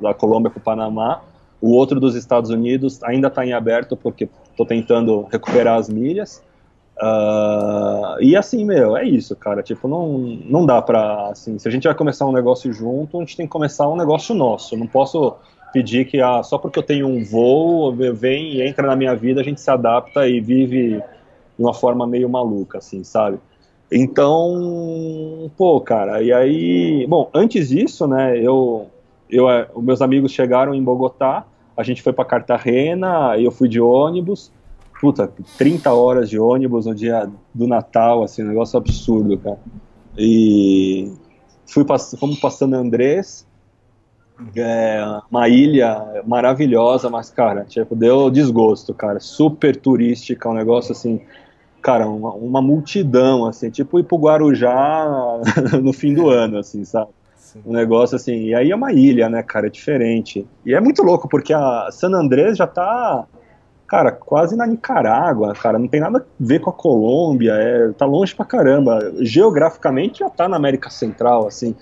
[0.00, 1.22] da Colômbia para o Panamá,
[1.64, 6.42] o outro dos Estados Unidos ainda está em aberto porque estou tentando recuperar as milhas.
[6.98, 9.62] Uh, e assim, meu, é isso, cara.
[9.62, 11.30] Tipo, não, não dá pra.
[11.30, 13.96] Assim, se a gente vai começar um negócio junto, a gente tem que começar um
[13.96, 14.76] negócio nosso.
[14.76, 15.36] Não posso
[15.72, 19.40] pedir que ah, só porque eu tenho um voo, vem e entra na minha vida,
[19.40, 21.02] a gente se adapta e vive
[21.56, 23.38] de uma forma meio maluca, assim, sabe?
[23.90, 27.06] Então, pô, cara, e aí.
[27.08, 28.86] Bom, antes disso, né, eu.
[29.30, 31.46] eu eh, meus amigos chegaram em Bogotá
[31.76, 34.52] a gente foi para Cartagena, eu fui de ônibus,
[35.00, 39.58] puta, 30 horas de ônibus no dia do Natal, assim, um negócio absurdo, cara.
[40.16, 41.12] E
[41.66, 43.46] fui pass fomos para San Andrés,
[44.56, 45.00] é,
[45.30, 51.20] uma ilha maravilhosa, mas, cara, tipo, deu desgosto, cara, super turística, um negócio assim,
[51.82, 55.06] cara, uma, uma multidão, assim, tipo ir pro Guarujá
[55.82, 57.10] no fim do ano, assim, sabe?
[57.64, 58.46] Um negócio assim.
[58.46, 59.66] E aí é uma ilha, né, cara?
[59.66, 60.46] É diferente.
[60.64, 63.26] E é muito louco, porque a San Andrés já tá,
[63.86, 65.78] cara, quase na Nicarágua, cara.
[65.78, 67.52] Não tem nada a ver com a Colômbia.
[67.52, 69.12] É, tá longe pra caramba.
[69.20, 71.74] Geograficamente já tá na América Central, assim.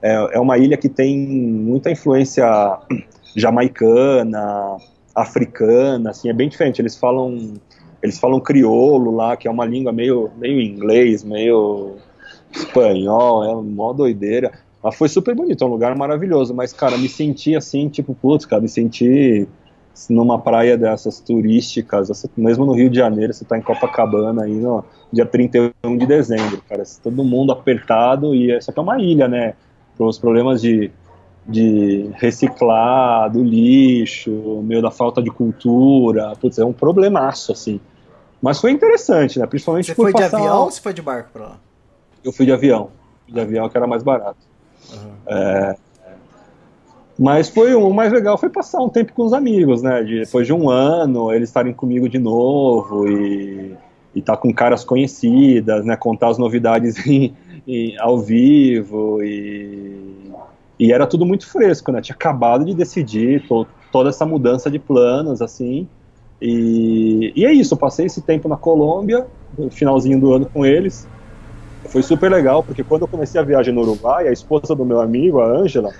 [0.00, 2.46] É, é uma ilha que tem muita influência
[3.36, 4.76] jamaicana,
[5.14, 6.30] africana, assim.
[6.30, 6.80] É bem diferente.
[6.80, 7.54] Eles falam.
[8.00, 11.96] Eles falam crioulo lá, que é uma língua meio, meio inglês, meio
[12.52, 14.52] espanhol, é uma doideira.
[14.82, 16.54] Mas foi super bonito, é um lugar maravilhoso.
[16.54, 19.46] Mas, cara, me senti assim, tipo, putz, cara, me senti
[20.08, 24.84] numa praia dessas turísticas, mesmo no Rio de Janeiro, você tá em Copacabana aí no
[25.12, 29.26] dia 31 de dezembro, cara, todo mundo apertado e é só que é uma ilha,
[29.26, 29.54] né?
[29.98, 30.92] Os problemas de,
[31.44, 37.80] de reciclar, do lixo, meio da falta de cultura, putz, é um problemaço, assim.
[38.40, 39.46] Mas foi interessante, né?
[39.46, 41.56] Principalmente Você por foi de avião ou você foi de barco pra lá?
[42.22, 42.90] Eu fui de avião.
[43.28, 44.38] De avião que era mais barato.
[45.26, 45.76] É,
[47.18, 50.04] mas foi o mais legal foi passar um tempo com os amigos, né?
[50.04, 53.76] De, depois de um ano, eles estarem comigo de novo e
[54.14, 55.96] estar tá com caras conhecidas, né?
[55.96, 57.34] Contar as novidades em,
[57.66, 60.30] em, ao vivo e,
[60.78, 62.00] e era tudo muito fresco, né?
[62.00, 65.88] Tinha acabado de decidir to, toda essa mudança de planos, assim.
[66.40, 69.26] E, e é isso, eu passei esse tempo na Colômbia,
[69.58, 71.08] no finalzinho do ano com eles.
[71.88, 75.00] Foi super legal, porque quando eu comecei a viagem no Uruguai, a esposa do meu
[75.00, 75.90] amigo, a Ângela,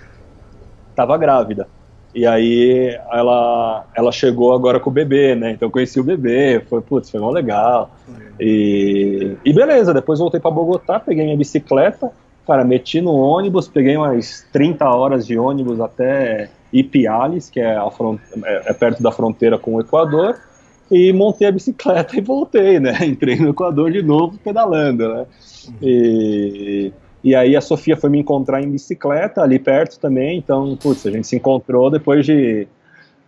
[0.91, 1.67] estava grávida.
[2.15, 5.53] E aí ela, ela chegou agora com o bebê, né?
[5.53, 7.91] Então eu conheci o bebê, foi, putz, foi mó legal.
[8.41, 12.11] E, e beleza, depois voltei para Bogotá, peguei minha bicicleta,
[12.47, 18.63] cara, meti no ônibus, peguei umas 30 horas de ônibus até Ipiales, que é, é,
[18.67, 20.37] é perto da fronteira com o Equador,
[20.91, 22.97] e montei a bicicleta e voltei, né?
[23.05, 25.27] Entrei no Equador de novo pedalando, né?
[25.83, 31.07] E, e aí a Sofia foi me encontrar em bicicleta ali perto também, então, putz,
[31.07, 32.67] a gente se encontrou depois de,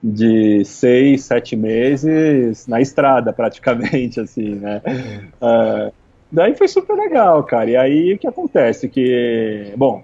[0.02, 4.80] de seis, sete meses na estrada, praticamente, assim, né?
[5.40, 5.92] Uh,
[6.32, 7.70] daí foi super legal, cara.
[7.70, 8.88] E aí o que acontece?
[8.88, 10.02] Que, bom,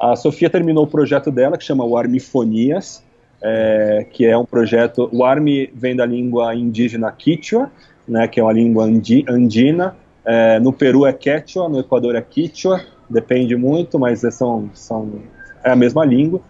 [0.00, 3.02] a Sofia terminou o projeto dela, que chama o Armifonias,
[3.42, 5.08] é, que é um projeto.
[5.12, 7.70] O Armi vem da língua indígena Quichua,
[8.06, 9.96] né, que é uma língua andi, andina.
[10.24, 15.20] É, no Peru é Quechua, no Equador é Quichua depende muito, mas é, são, são,
[15.64, 16.40] é a mesma língua.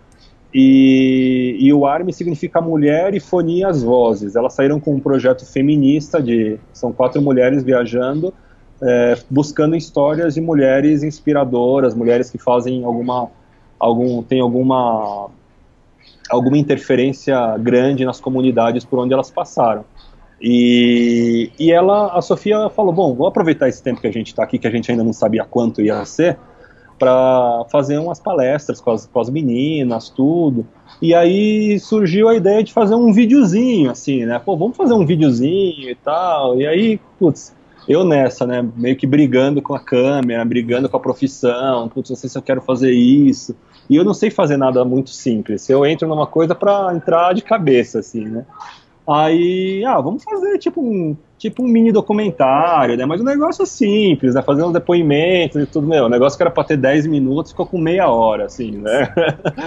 [0.52, 4.36] E, e, o ARME significa mulher e fonia as vozes.
[4.36, 8.32] Elas saíram com um projeto feminista de são quatro mulheres viajando,
[8.82, 13.28] é, buscando histórias de mulheres inspiradoras, mulheres que fazem alguma
[13.78, 15.28] algum tem alguma
[16.30, 19.84] alguma interferência grande nas comunidades por onde elas passaram.
[20.40, 24.42] E, e ela, a Sofia falou, bom, vou aproveitar esse tempo que a gente está
[24.42, 26.38] aqui, que a gente ainda não sabia quanto ia ser,
[26.98, 30.66] para fazer umas palestras com as, com as meninas, tudo.
[31.00, 34.38] E aí surgiu a ideia de fazer um videozinho, assim, né?
[34.38, 36.58] Pô, vamos fazer um videozinho e tal.
[36.58, 37.54] E aí, putz,
[37.88, 38.66] eu nessa, né?
[38.76, 41.88] Meio que brigando com a câmera, brigando com a profissão.
[41.88, 43.54] Putz, não sei se eu quero fazer isso.
[43.88, 45.68] E eu não sei fazer nada muito simples.
[45.68, 48.44] Eu entro numa coisa para entrar de cabeça, assim, né?
[49.08, 53.06] Aí, ah, vamos fazer tipo um, tipo um mini documentário, né?
[53.06, 54.42] Mas um negócio simples, né?
[54.42, 56.06] Fazer uns depoimentos e tudo, meu.
[56.06, 59.08] O negócio que era pra ter 10 minutos ficou com meia hora, assim, né?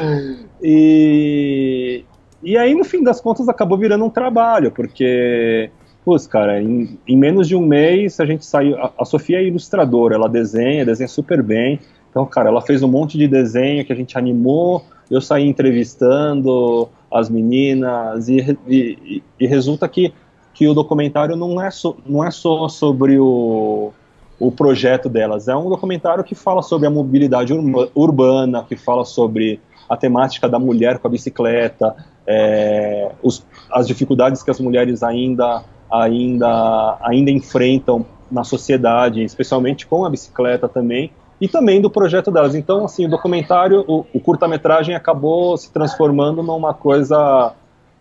[0.61, 2.03] e,
[2.43, 5.71] e aí, no fim das contas, acabou virando um trabalho, porque,
[6.03, 8.77] putz, cara, em, em menos de um mês a gente saiu.
[8.77, 11.79] A, a Sofia é ilustradora, ela desenha, desenha super bem.
[12.09, 16.89] Então, cara, ela fez um monte de desenho que a gente animou, eu saí entrevistando
[17.11, 20.13] as meninas, e, e, e resulta que,
[20.53, 23.91] que o documentário não é, so, não é só sobre o,
[24.39, 27.53] o projeto delas, é um documentário que fala sobre a mobilidade
[27.95, 31.95] urbana, que fala sobre a temática da mulher com a bicicleta,
[32.27, 40.05] é, os, as dificuldades que as mulheres ainda, ainda, ainda enfrentam na sociedade, especialmente com
[40.05, 42.55] a bicicleta também, e também do projeto delas.
[42.55, 47.53] Então, assim, o documentário, o, o curta-metragem acabou se transformando numa coisa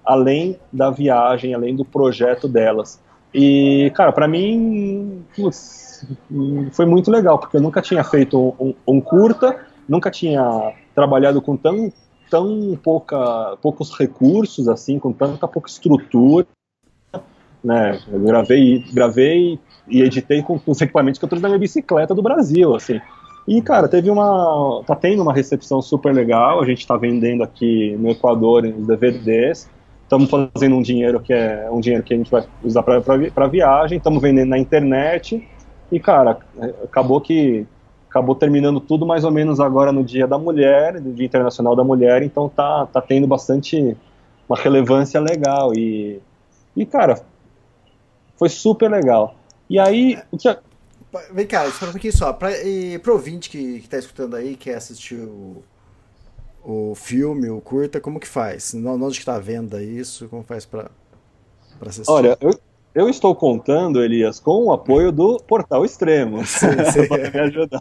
[0.05, 3.01] além da viagem, além do projeto delas.
[3.33, 6.07] E, cara, para mim putz,
[6.73, 11.57] foi muito legal, porque eu nunca tinha feito um, um, curta, nunca tinha trabalhado com
[11.57, 11.93] tão,
[12.31, 16.47] tão pouca, poucos recursos, assim, com tanta pouca estrutura.
[17.63, 18.01] Né?
[18.11, 22.23] Eu gravei, gravei e editei com, os equipamentos que eu trouxe da minha bicicleta do
[22.23, 23.01] Brasil, assim.
[23.49, 24.83] E, cara, teve uma.
[24.87, 26.61] tá tendo uma recepção super legal.
[26.61, 29.67] A gente tá vendendo aqui no Equador os DVDs.
[30.03, 33.97] Estamos fazendo um dinheiro que é um dinheiro que a gente vai usar para viagem.
[33.97, 35.49] Estamos vendendo na internet.
[35.91, 36.39] E, cara,
[36.85, 37.67] acabou que.
[38.11, 41.83] Acabou terminando tudo mais ou menos agora no Dia da Mulher, no Dia Internacional da
[41.83, 42.23] Mulher.
[42.23, 43.97] Então tá, tá tendo bastante.
[44.47, 45.73] uma relevância legal.
[45.75, 46.21] E,
[46.77, 47.19] e cara,
[48.37, 49.35] foi super legal.
[49.71, 50.55] E aí, o que,
[51.33, 52.33] Vem cá, espera um pouquinho só.
[52.33, 55.63] Pra, e pro ouvinte que, que tá escutando aí, quer assistir o,
[56.63, 58.75] o filme, o curta, como que faz?
[58.75, 60.29] Onde que tá a venda isso?
[60.29, 60.91] Como faz pra,
[61.79, 62.11] pra assistir?
[62.11, 62.51] Olha, eu,
[62.95, 66.41] eu estou contando, Elias, com o apoio do Portal Extremo
[67.09, 67.81] para me ajudar,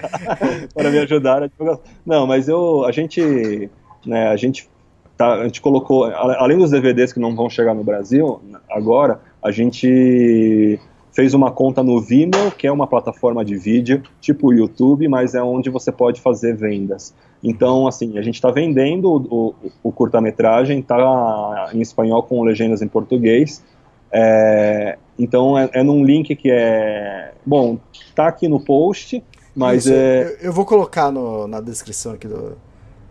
[0.73, 1.79] para me ajudar a divulgar.
[2.05, 3.69] Não, mas eu, a gente,
[4.05, 4.69] né, a gente,
[5.17, 9.51] tá, a gente colocou, além dos DVDs que não vão chegar no Brasil agora, a
[9.51, 10.79] gente
[11.17, 15.33] fez uma conta no Vimeo, que é uma plataforma de vídeo, tipo o YouTube, mas
[15.33, 17.11] é onde você pode fazer vendas.
[17.43, 22.83] Então, assim, a gente está vendendo o, o, o curta-metragem, está em espanhol com legendas
[22.83, 23.63] em português.
[24.11, 27.31] É, então, é, é, num link que é.
[27.43, 27.79] Bom,
[28.13, 29.23] tá aqui no post,
[29.55, 30.21] mas Isso, é.
[30.21, 32.55] Eu, eu, vou colocar no, na descrição aqui do,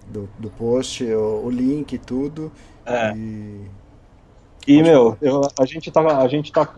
[0.07, 2.53] do, do post o, o, link e tudo.
[2.87, 3.13] É.
[3.17, 3.67] E,
[4.69, 6.01] e meu, eu, a gente tá.
[6.21, 6.73] A gente tá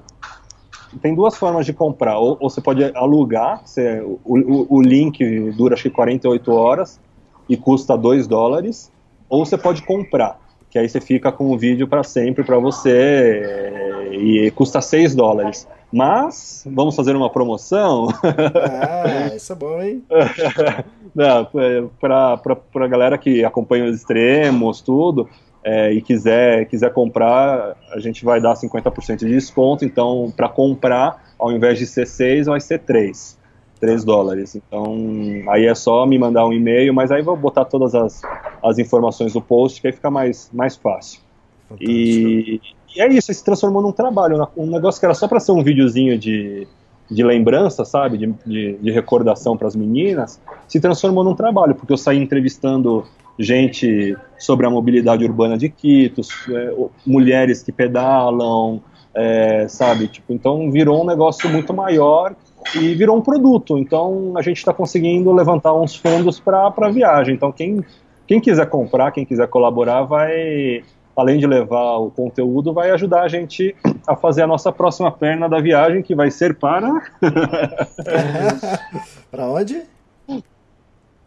[0.98, 2.18] tem duas formas de comprar.
[2.18, 7.00] Ou, ou você pode alugar, você, o, o, o, link dura acho que 48 horas,
[7.48, 8.92] e custa 2 dólares,
[9.28, 10.38] ou você pode comprar,
[10.70, 15.14] que aí você fica com o vídeo para sempre para você eh, e custa 6
[15.14, 15.66] dólares.
[15.90, 18.08] Mas vamos fazer uma promoção.
[18.22, 20.04] Ah, isso é bom, hein?
[21.98, 22.40] para
[22.74, 25.26] a galera que acompanha os extremos, tudo,
[25.70, 29.84] é, e quiser, quiser comprar, a gente vai dar 50% de desconto.
[29.84, 33.36] Então, para comprar, ao invés de ser 6, vai ser 3.
[33.78, 34.56] 3 dólares.
[34.56, 34.96] Então,
[35.50, 38.22] aí é só me mandar um e-mail, mas aí vou botar todas as,
[38.64, 41.20] as informações do post, que aí fica mais, mais fácil.
[41.78, 42.62] E,
[42.96, 45.62] e, é isso, se transformou num trabalho, um negócio que era só para ser um
[45.62, 46.66] videozinho de,
[47.10, 51.92] de lembrança, sabe, de, de, de recordação para as meninas, se transformou num trabalho, porque
[51.92, 53.04] eu saí entrevistando
[53.38, 56.74] gente sobre a mobilidade urbana de Quito, é,
[57.06, 58.80] mulheres que pedalam,
[59.14, 62.34] é, sabe, tipo, então virou um negócio muito maior
[62.74, 63.78] e virou um produto.
[63.78, 67.34] Então a gente está conseguindo levantar uns fundos para a viagem.
[67.34, 67.84] Então quem,
[68.26, 70.82] quem quiser comprar, quem quiser colaborar, vai,
[71.16, 73.74] além de levar o conteúdo, vai ajudar a gente
[74.06, 77.02] a fazer a nossa próxima perna da viagem, que vai ser para.
[79.30, 79.82] para onde?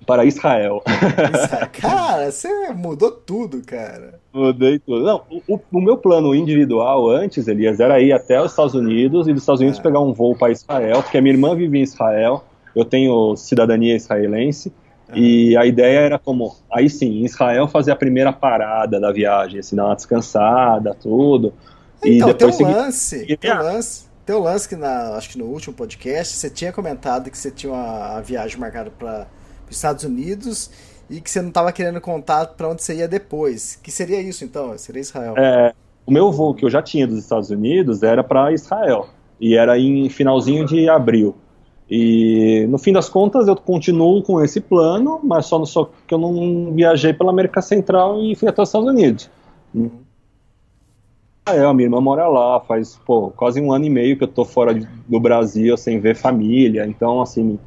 [0.06, 0.84] Para Israel.
[1.74, 4.20] Cara, você mudou tudo, cara.
[4.34, 5.04] Mudei tudo.
[5.04, 9.34] Não, o, o, meu plano individual antes, Elias, era ir até os Estados Unidos e
[9.34, 9.84] dos Estados Unidos é.
[9.84, 12.44] pegar um voo para Israel, porque a minha irmã vive em Israel,
[12.76, 14.74] eu tenho cidadania israelense.
[15.10, 15.20] É.
[15.20, 19.60] E a ideia era como, aí sim, em Israel fazer a primeira parada da viagem,
[19.60, 21.54] assim, dar uma descansada, tudo.
[22.04, 22.80] Então, e depois tem um seguir...
[22.80, 26.50] lance, tem um lance, tem um lance que na, acho que no último podcast você
[26.50, 29.28] tinha comentado que você tinha uma, uma viagem marcada para
[29.76, 30.70] Estados Unidos
[31.10, 33.78] e que você não estava querendo contar para onde você ia depois.
[33.82, 34.78] Que seria isso então?
[34.78, 35.34] Seria Israel?
[35.38, 35.74] É,
[36.06, 39.10] o meu voo que eu já tinha dos Estados Unidos era para Israel
[39.40, 41.36] e era em finalzinho de abril.
[41.90, 46.18] E no fim das contas eu continuo com esse plano, mas só, só que eu
[46.18, 49.30] não viajei pela América Central e fui até os Estados Unidos.
[49.76, 49.92] Uhum.
[51.48, 54.28] É, a minha irmã mora lá, faz pô, quase um ano e meio que eu
[54.28, 57.60] tô fora do Brasil sem ver família, então assim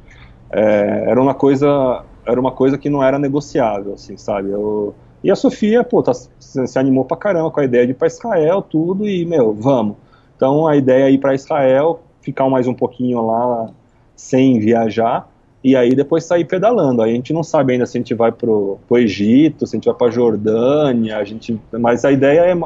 [0.51, 4.49] é, era uma coisa era uma coisa que não era negociável, assim, sabe?
[4.49, 7.95] Eu, e a Sofia, pô, tá, se animou pra caramba com a ideia de ir
[7.95, 9.95] pra Israel, tudo, e, meu, vamos.
[10.35, 13.69] Então a ideia é ir para Israel, ficar mais um pouquinho lá
[14.15, 15.29] sem viajar,
[15.63, 17.01] e aí depois sair pedalando.
[17.01, 19.77] Aí a gente não sabe ainda se a gente vai pro, pro Egito, se a
[19.77, 22.57] gente vai pra Jordânia, a gente, mas a ideia é,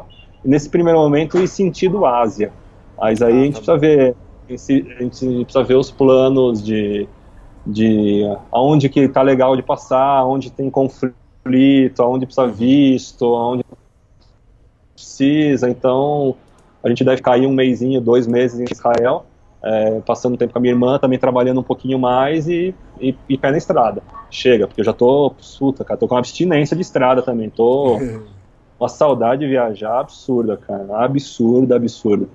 [0.43, 2.51] nesse primeiro momento, ir sentido Ásia.
[2.99, 4.15] Mas aí ah, a gente tá precisa ver,
[4.49, 7.07] a gente precisa ver os planos de
[7.65, 11.15] de aonde que está legal de passar, onde tem conflito,
[11.99, 13.63] aonde precisa visto, aonde
[14.93, 15.69] precisa.
[15.69, 16.35] Então,
[16.83, 19.25] a gente deve ficar aí um mêsinho, dois meses em Israel,
[19.61, 23.37] é, passando tempo com a minha irmã, também trabalhando um pouquinho mais e, e, e,
[23.37, 24.01] pé na estrada.
[24.31, 27.97] Chega, porque eu já tô, puta, cara, tô com uma abstinência de estrada também, tô
[28.79, 32.27] uma saudade de viajar absurda, cara, absurda, absurda.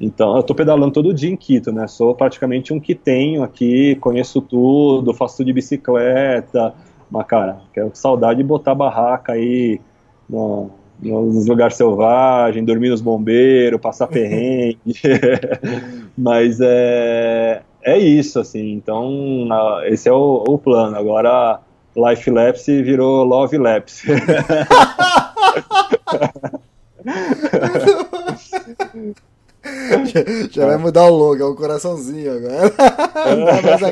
[0.00, 1.86] Então, eu tô pedalando todo dia em Quito, né?
[1.86, 6.72] Sou praticamente um quitenho aqui, conheço tudo, faço tudo de bicicleta.
[7.10, 9.78] Mas, cara, quero saudade de botar barraca aí
[10.26, 10.70] no,
[11.02, 14.78] nos lugares selvagens, dormir nos bombeiros, passar perrengue.
[16.16, 18.72] Mas é, é isso, assim.
[18.72, 19.48] Então,
[19.84, 20.96] esse é o, o plano.
[20.96, 21.60] Agora,
[21.94, 24.08] Life Lapse virou Love Lapse.
[29.62, 32.72] já, já vai mudar o logo, é um coraçãozinho agora.
[33.44, 33.82] Mais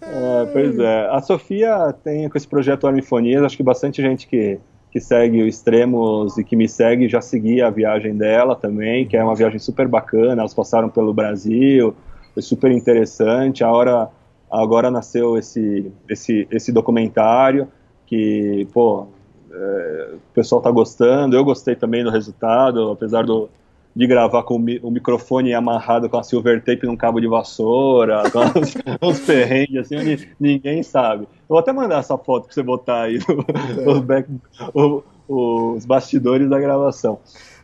[0.00, 1.08] é, pois é.
[1.10, 4.58] A Sofia tem com esse projeto Armifonias, acho que bastante gente que,
[4.90, 9.16] que segue o Extremos e que me segue já seguia a viagem dela também, que
[9.16, 10.42] é uma viagem super bacana.
[10.42, 11.94] Elas passaram pelo Brasil,
[12.32, 13.62] foi super interessante.
[13.62, 14.08] A hora,
[14.50, 17.68] agora nasceu esse, esse, esse documentário
[18.06, 19.08] que, pô,
[19.50, 21.36] é, o pessoal tá gostando.
[21.36, 23.48] Eu gostei também do resultado, apesar do
[23.96, 27.26] de gravar com o, mi- o microfone amarrado com a silver tape num cabo de
[27.26, 31.24] vassoura, com uns, uns perrengues assim, onde ninguém sabe.
[31.24, 34.28] Eu vou até mandar essa foto pra você botar aí, no- os, back-
[34.74, 37.18] o- os bastidores da gravação.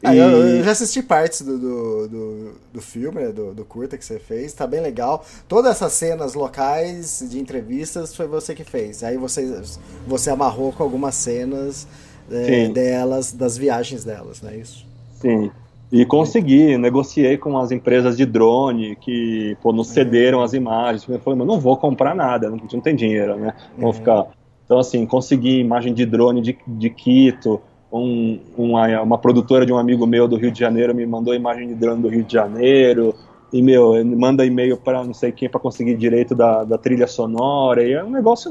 [0.05, 3.97] Ah, E- eu, eu já assisti partes do, do, do, do filme, do, do curta
[3.99, 5.24] que você fez, tá bem legal.
[5.47, 9.05] Todas essas cenas locais de entrevistas foi você que fez.
[9.05, 9.62] Aí você,
[10.07, 11.87] você amarrou com algumas cenas
[12.30, 14.85] é, delas, das viagens delas, não é isso?
[15.20, 15.53] Sim.
[15.93, 21.07] E consegui, negociei com as empresas de drone que pô, nos cederam as imagens.
[21.07, 23.55] Eu falei, mas não vou comprar nada, não, não tem dinheiro, né?
[23.76, 24.28] Vamos ficar.
[24.64, 27.61] Então, assim, consegui imagem de drone de, de Quito.
[27.93, 31.68] Um, uma, uma produtora de um amigo meu do Rio de Janeiro me mandou imagem
[31.68, 33.14] de drone do Rio de Janeiro.
[33.53, 37.86] E, meu, manda e-mail para não sei quem para conseguir direito da, da trilha sonora.
[37.86, 38.51] E é um negócio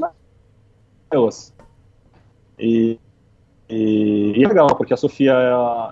[1.26, 1.52] assim.
[2.56, 3.00] E,
[3.72, 5.32] e, e é legal, porque a Sofia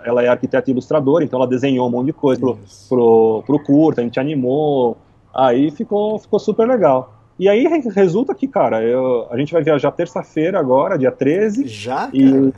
[0.05, 2.59] ela, é arquiteta e ilustradora, então ela desenhou um monte de coisa pro,
[2.89, 4.97] pro, pro curta, a gente animou,
[5.35, 7.15] aí ficou, ficou super legal.
[7.39, 11.67] E aí re- resulta que, cara, eu, a gente vai viajar terça-feira agora, dia 13,
[11.67, 12.53] Já, e cara?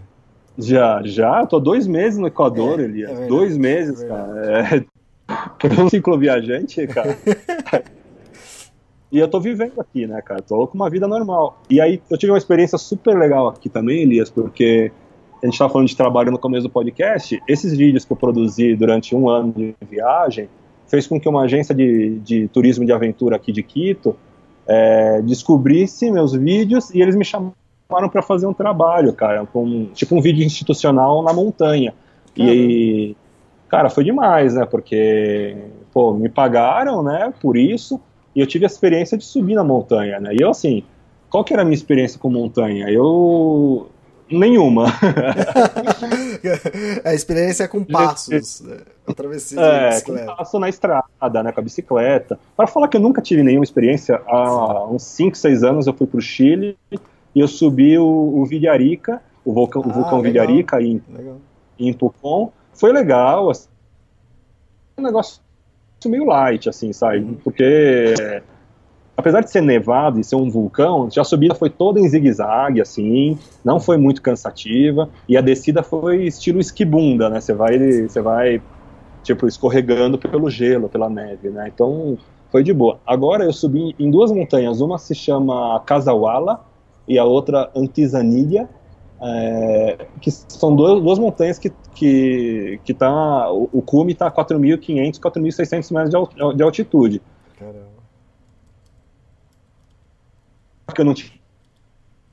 [0.58, 4.84] já, já, eu tô dois meses no Equador, É, Elias, é dois meses, é cara,
[5.28, 7.16] é, um cicloviajante, cara.
[9.10, 10.40] E eu tô vivendo aqui, né, cara?
[10.40, 11.60] Tô com uma vida normal.
[11.68, 14.90] E aí eu tive uma experiência super legal aqui também, Elias, porque
[15.42, 17.42] a gente tava falando de trabalho no começo do podcast.
[17.48, 20.48] Esses vídeos que eu produzi durante um ano de viagem
[20.86, 24.16] fez com que uma agência de, de turismo de aventura aqui de Quito
[24.66, 30.14] é, descobrisse meus vídeos e eles me chamaram para fazer um trabalho, cara, com tipo
[30.14, 31.92] um vídeo institucional na montanha.
[32.36, 33.16] E
[33.68, 34.64] cara, foi demais, né?
[34.64, 35.56] Porque
[35.92, 38.00] pô, me pagaram, né, por isso.
[38.34, 40.34] E eu tive a experiência de subir na montanha, né?
[40.34, 40.84] E eu, assim,
[41.28, 42.88] qual que era a minha experiência com montanha?
[42.88, 43.88] Eu.
[44.32, 44.86] Nenhuma.
[47.04, 48.78] a experiência é com passos, né?
[49.06, 50.34] a travessia de É, bicicleta.
[50.36, 52.38] passo na estrada, né, com a bicicleta.
[52.56, 56.06] Para falar que eu nunca tive nenhuma experiência, há uns 5, 6 anos eu fui
[56.06, 56.76] pro Chile
[57.34, 60.46] e eu subi o, o Vilharica, o vulcão, o Ah, vulcão legal.
[60.46, 61.36] Vilharica em, Legal.
[61.78, 62.50] em Pucón.
[62.74, 63.68] Foi legal, assim,
[64.98, 65.40] um negócio
[66.06, 67.38] meio light, assim, sabe?
[67.44, 68.14] Porque
[69.22, 72.80] apesar de ser nevado e ser um vulcão, já a subida foi toda em zigue-zague,
[72.80, 77.40] assim, não foi muito cansativa, e a descida foi estilo esquibunda, né?
[77.40, 78.60] Você vai, você vai,
[79.22, 81.70] tipo, escorregando pelo gelo, pela neve, né?
[81.72, 82.18] Então,
[82.50, 82.98] foi de boa.
[83.06, 86.64] Agora eu subi em duas montanhas, uma se chama Casawala
[87.06, 88.68] e a outra Antizanilha,
[89.22, 94.32] é, que são duas, duas montanhas que, que, que tá, o, o cume está a
[94.32, 97.22] 4.500, 4.600 metros de de altitude.
[97.56, 97.91] Caramba.
[100.92, 101.40] Porque eu não tive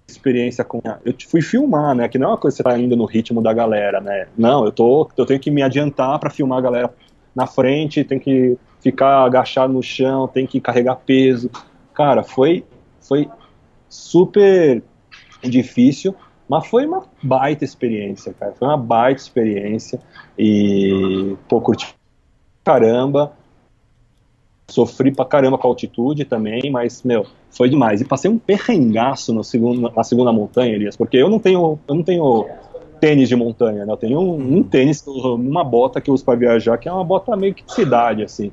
[0.07, 0.81] experiência com.
[1.05, 2.07] Eu fui filmar, né?
[2.07, 4.27] Que não é uma coisa que você tá indo no ritmo da galera, né?
[4.37, 6.93] Não, eu tô, eu tenho que me adiantar para filmar a galera
[7.35, 11.49] na frente, tem que ficar agachado no chão, tem que carregar peso.
[11.93, 12.65] Cara, foi,
[13.01, 13.29] foi
[13.87, 14.81] super
[15.43, 16.15] difícil,
[16.47, 18.53] mas foi uma baita experiência, cara.
[18.53, 19.99] Foi uma baita experiência
[20.37, 21.95] e pô, curti
[22.63, 23.33] caramba.
[24.69, 28.01] Sofri pra caramba com a altitude também, mas, meu, foi demais.
[28.01, 31.95] E passei um perrengaço no segundo, na segunda montanha, Elias, porque eu não tenho, eu
[31.95, 32.45] não tenho
[32.99, 33.91] tênis de montanha, né?
[33.91, 37.03] Eu tenho um, um tênis, uma bota que eu uso pra viajar, que é uma
[37.03, 38.51] bota meio que de cidade, assim.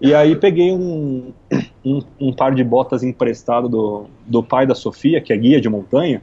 [0.00, 1.32] E aí peguei um,
[1.84, 5.68] um, um par de botas emprestado do, do pai da Sofia, que é guia de
[5.68, 6.22] montanha,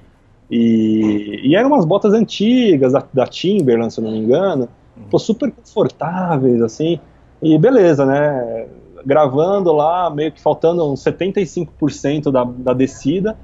[0.50, 4.68] e, e eram umas botas antigas, da, da Timberland, se eu não me engano,
[5.10, 7.00] pô, super confortáveis, assim,
[7.42, 8.68] e beleza, né?
[9.06, 13.38] Gravando lá, meio que faltando uns 75% da, da descida,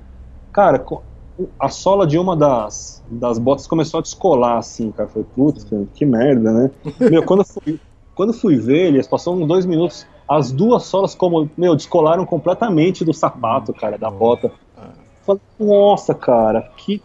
[0.51, 0.84] cara,
[1.60, 5.10] a sola de uma das, das botas começou a descolar, assim, cara.
[5.10, 6.72] Falei, putz, que merda, né?
[7.10, 7.80] Meu, quando eu fui,
[8.16, 12.26] quando eu fui ver, eles passou uns dois minutos, as duas solas, como, meu, descolaram
[12.26, 14.51] completamente do sapato, cara, da bota.
[15.26, 17.01] Falei, nossa, cara, que.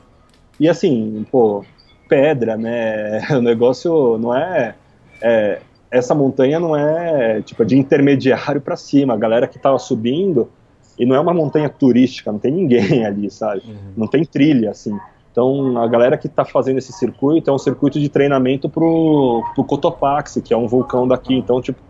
[0.58, 1.64] E assim, pô,
[2.08, 3.20] pedra, né?
[3.36, 4.74] O negócio não é.
[5.20, 5.60] é
[5.92, 9.12] essa montanha não é tipo de intermediário para cima.
[9.12, 10.48] A galera que tava subindo,
[10.98, 13.62] e não é uma montanha turística, não tem ninguém ali, sabe?
[13.94, 14.98] Não tem trilha, assim.
[15.30, 19.64] Então, a galera que está fazendo esse circuito é um circuito de treinamento pro, pro
[19.64, 21.34] Cotopaxi, que é um vulcão daqui.
[21.34, 21.80] Então, tipo,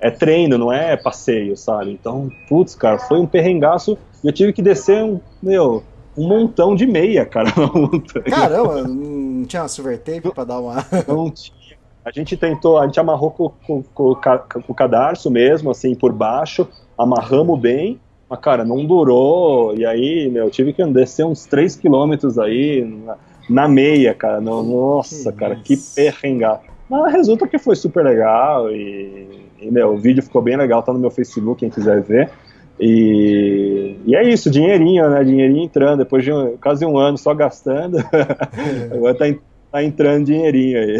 [0.00, 1.90] é treino, não é passeio, sabe?
[1.90, 5.82] Então, putz, cara, foi um perrengaço e eu tive que descer um, meu,
[6.16, 8.24] um montão de meia, cara, na montanha.
[8.24, 10.84] Caramba, não tinha uma silver tape pra dar uma.
[11.06, 11.59] Não tinha.
[12.04, 16.12] A gente tentou, a gente amarrou com, com, com com o cadarço mesmo, assim, por
[16.12, 16.66] baixo,
[16.98, 21.76] amarramos bem, mas, cara, não durou, e aí, meu, eu tive que descer uns 3
[21.76, 23.16] quilômetros aí, na,
[23.48, 25.94] na meia, cara, no- nossa, Que cara, que isso.
[25.94, 26.60] perrengar.
[26.88, 30.92] Mas resulta que foi super legal e, e meu, o vídeo ficou bem legal, tá
[30.92, 32.30] no meu Facebook, quem quiser ver.
[32.78, 35.22] E, e é isso, dinheirinho, né?
[35.22, 37.98] Dinheirinho entrando, depois de um, quase um ano só gastando,
[38.92, 39.26] agora tá,
[39.70, 40.98] tá entrando dinheirinho aí.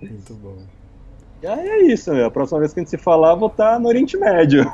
[0.02, 0.56] Muito bom.
[1.42, 2.26] E aí é isso, meu.
[2.26, 4.64] A próxima vez que a gente se falar, vou estar no Oriente Médio.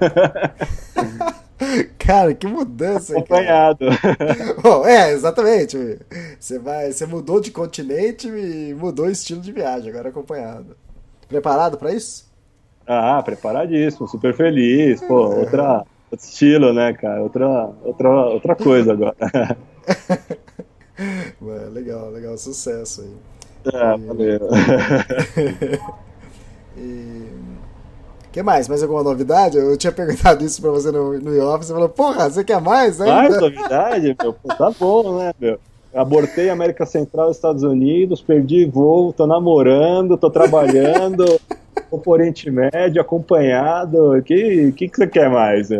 [1.98, 3.12] Cara, que mudança.
[3.12, 3.86] Acompanhado.
[4.62, 5.98] Bom, é, exatamente.
[6.38, 10.76] Você vai, você mudou de continente e mudou o estilo de viagem, agora acompanhado.
[11.28, 12.30] Preparado pra isso?
[12.86, 15.00] Ah, preparadíssimo, super feliz.
[15.02, 17.22] Pô, outra, outro estilo, né, cara?
[17.22, 19.16] Outra, outra, outra coisa agora.
[21.72, 23.14] Legal, legal, sucesso aí.
[23.72, 24.48] É, valeu.
[26.78, 27.28] E.
[28.28, 28.68] O que mais?
[28.68, 29.56] Mais alguma novidade?
[29.56, 33.00] Eu tinha perguntado isso pra você no, no office Você falou, porra, você quer mais?
[33.00, 33.14] Ainda?
[33.14, 34.32] Mais novidade, meu?
[34.32, 35.58] Pô, tá bom, né, meu?
[35.94, 41.24] Abortei América Central, Estados Unidos, perdi voo, tô namorando, tô trabalhando,
[41.90, 44.18] tô por Oriente Médio, acompanhado.
[44.18, 45.70] O que, que, que você quer mais?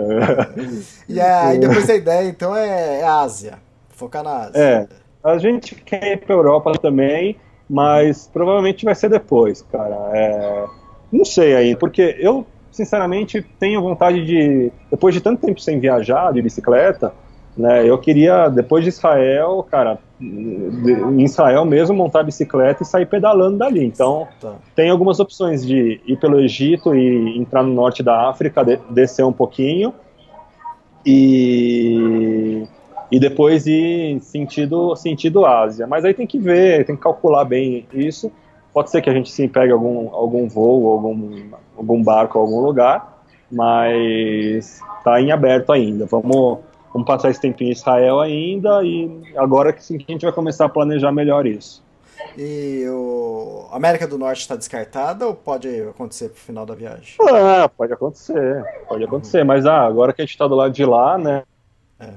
[1.07, 3.59] E aí depois a ideia, então, é, é Ásia.
[3.91, 4.59] Focar na Ásia.
[4.59, 4.87] É,
[5.23, 7.37] a gente quer ir pra Europa também,
[7.69, 9.97] mas provavelmente vai ser depois, cara.
[10.15, 10.67] É,
[11.13, 16.33] não sei aí, porque eu, sinceramente, tenho vontade de, depois de tanto tempo sem viajar
[16.33, 17.13] de bicicleta,
[17.57, 22.87] né, eu queria, depois de Israel, cara, de- em Israel mesmo, montar a bicicleta e
[22.87, 23.85] sair pedalando dali.
[23.85, 24.55] Então, Tá.
[24.77, 29.25] tem algumas opções de ir pelo Egito e entrar no norte da África, de- descer
[29.25, 29.93] um pouquinho
[31.05, 32.65] e,
[33.11, 35.87] e depois ir sentido, sentido Ásia.
[35.87, 38.31] Mas aí tem que ver, tem que calcular bem isso.
[38.73, 43.25] Pode ser que a gente sim pegue algum, algum voo, algum, algum barco, algum lugar,
[43.51, 46.07] mas tá em aberto ainda.
[46.07, 46.59] Vamos,
[46.93, 50.33] vamos passar esse tempinho em Israel ainda e agora que sim que a gente vai
[50.33, 51.83] começar a planejar melhor isso.
[52.37, 57.17] E o América do Norte está descartada ou pode acontecer pro final da viagem?
[57.21, 60.85] Ah, pode acontecer, pode acontecer, mas ah, agora que a gente tá do lado de
[60.85, 61.43] lá, né?
[61.99, 62.13] É.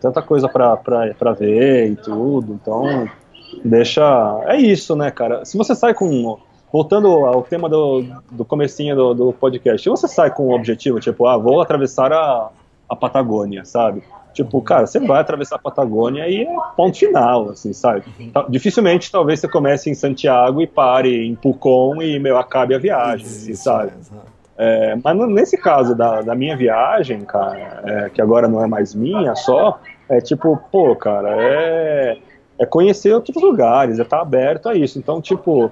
[0.00, 3.08] Tanta coisa pra ver e tudo, então
[3.64, 4.02] deixa.
[4.46, 5.44] É isso, né, cara?
[5.44, 6.38] Se você sai com.
[6.72, 10.98] Voltando ao tema do, do comecinho do, do podcast, se você sai com um objetivo,
[11.00, 12.50] tipo, ah, vou atravessar a,
[12.88, 14.02] a Patagônia, sabe?
[14.34, 18.02] Tipo, cara, você vai atravessar a Patagônia e é ponto final, assim, sabe?
[18.34, 22.78] Ta- Dificilmente, talvez você comece em Santiago e pare em Pucón e, meu, acabe a
[22.78, 23.92] viagem, assim, Isso, sabe?
[23.96, 24.35] é, exato.
[24.58, 28.94] É, mas nesse caso da, da minha viagem, cara, é, que agora não é mais
[28.94, 29.78] minha só,
[30.08, 32.18] é tipo, pô, cara, é,
[32.58, 34.98] é conhecer outros lugares, é estar aberto a isso.
[34.98, 35.70] Então, tipo,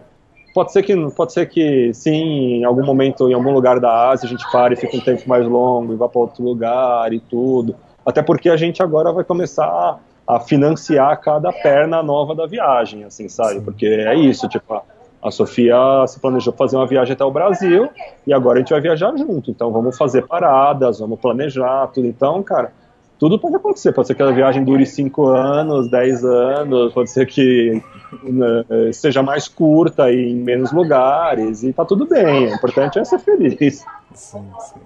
[0.55, 4.27] pode ser que pode ser que sim, em algum momento, em algum lugar da Ásia,
[4.27, 7.21] a gente pare e fique um tempo mais longo e vá para outro lugar e
[7.21, 7.75] tudo.
[8.05, 9.99] Até porque a gente agora vai começar a,
[10.37, 13.63] a financiar cada perna nova da viagem, assim, sabe?
[13.63, 14.83] Porque é isso, tipo,
[15.25, 17.89] a, Sofia se planejou fazer uma viagem até o Brasil
[18.27, 19.51] e agora a gente vai viajar junto.
[19.51, 22.07] Então vamos fazer paradas, vamos planejar tudo.
[22.07, 22.73] Então, cara,
[23.19, 23.93] tudo pode acontecer.
[23.93, 27.83] Pode ser que a viagem dure 5 anos, 10 anos, pode ser que
[28.23, 32.49] né, seja mais curta e em menos lugares, e tá tudo bem.
[32.49, 33.85] O importante é ser feliz.
[34.15, 34.81] Sim, sim.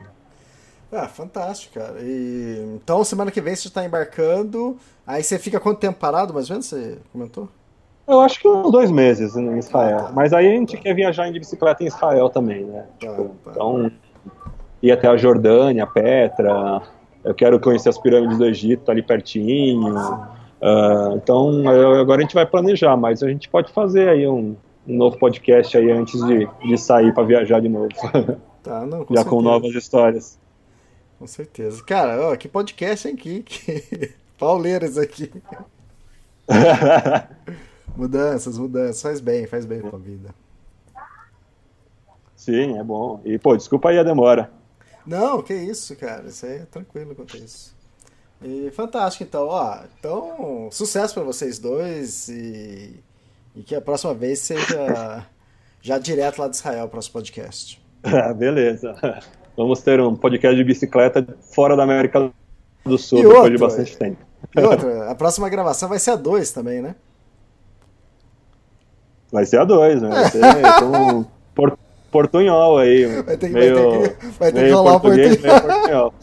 [0.91, 2.01] Ah, fantástico, cara.
[2.01, 4.77] E, então, semana que vem você está embarcando.
[5.07, 6.67] Aí você fica quanto tempo parado, mais ou menos?
[6.67, 7.49] Você comentou?
[8.09, 9.99] Eu acho que uns dois meses em Israel.
[9.99, 10.13] Ah, tá.
[10.13, 12.87] Mas aí a gente quer viajar de bicicleta em Israel também, né?
[12.99, 13.51] Tipo, tá.
[13.51, 13.93] Então,
[14.83, 16.81] ir até a Jordânia, Petra.
[17.23, 19.95] Eu quero conhecer as pirâmides do Egito ali pertinho.
[20.61, 21.69] Ah, então,
[22.01, 24.57] agora a gente vai planejar, mas a gente pode fazer aí um,
[24.87, 27.89] um novo podcast aí antes de, de sair para viajar de novo.
[28.61, 29.31] Tá, não, com Já certeza.
[29.31, 30.39] com novas histórias.
[31.19, 31.83] Com certeza.
[31.85, 34.13] Cara, ó, que podcast, hein, que, que...
[34.37, 35.31] Pauleiras aqui.
[37.99, 39.03] Mudanças, mudanças.
[39.03, 40.33] Faz bem, faz bem pra vida.
[42.37, 43.21] Sim, é bom.
[43.25, 44.53] E, pô, desculpa aí a demora.
[45.05, 46.29] Não, que isso, cara.
[46.29, 47.75] Isso aí é tranquilo quanto isso.
[48.41, 49.81] E fantástico, então, ó.
[49.99, 53.03] Então, sucesso pra vocês dois e,
[53.57, 55.27] e que a próxima vez seja
[55.83, 57.83] já direto lá de Israel, o próximo podcast.
[58.05, 58.95] Ah, Beleza.
[59.57, 62.31] Vamos ter um podcast de bicicleta fora da América
[62.85, 64.25] do Sul E depois outro, de bastante tempo.
[64.57, 66.95] E outra, a próxima gravação vai ser a dois também, né?
[69.33, 70.09] Vai ser a dois, né?
[70.09, 71.25] Vai ser um
[71.55, 71.79] por,
[72.11, 73.23] portunhol aí.
[73.23, 75.61] Vai ter que- meio, vai ter que- vai ter que rolar o português, portunhol.
[75.61, 76.15] meio portunhol.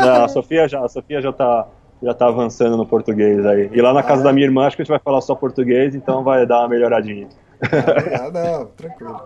[0.00, 1.66] Não, a Sofia já, a Sofia já tá,
[2.02, 3.68] já tá avançando no português aí.
[3.72, 4.24] E lá na casa Ah.
[4.24, 6.68] da minha irmã acho que a gente vai falar só português, então vai dar uma
[6.68, 7.28] melhoradinha.
[7.62, 9.20] Ah, não, tranquilo.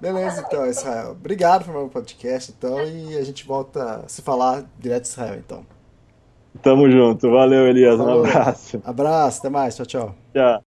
[0.00, 1.10] Beleza, então, Israel.
[1.10, 5.34] Obrigado por meu podcast, então, e a gente volta a se falar direto de Israel,
[5.44, 5.60] então.
[6.62, 7.30] Tamo junto.
[7.30, 7.98] Valeu, Elias.
[8.00, 8.24] Um Falou.
[8.24, 8.80] abraço.
[8.84, 10.14] Abraço, até mais, tchau, tchau.
[10.32, 10.67] Tchau.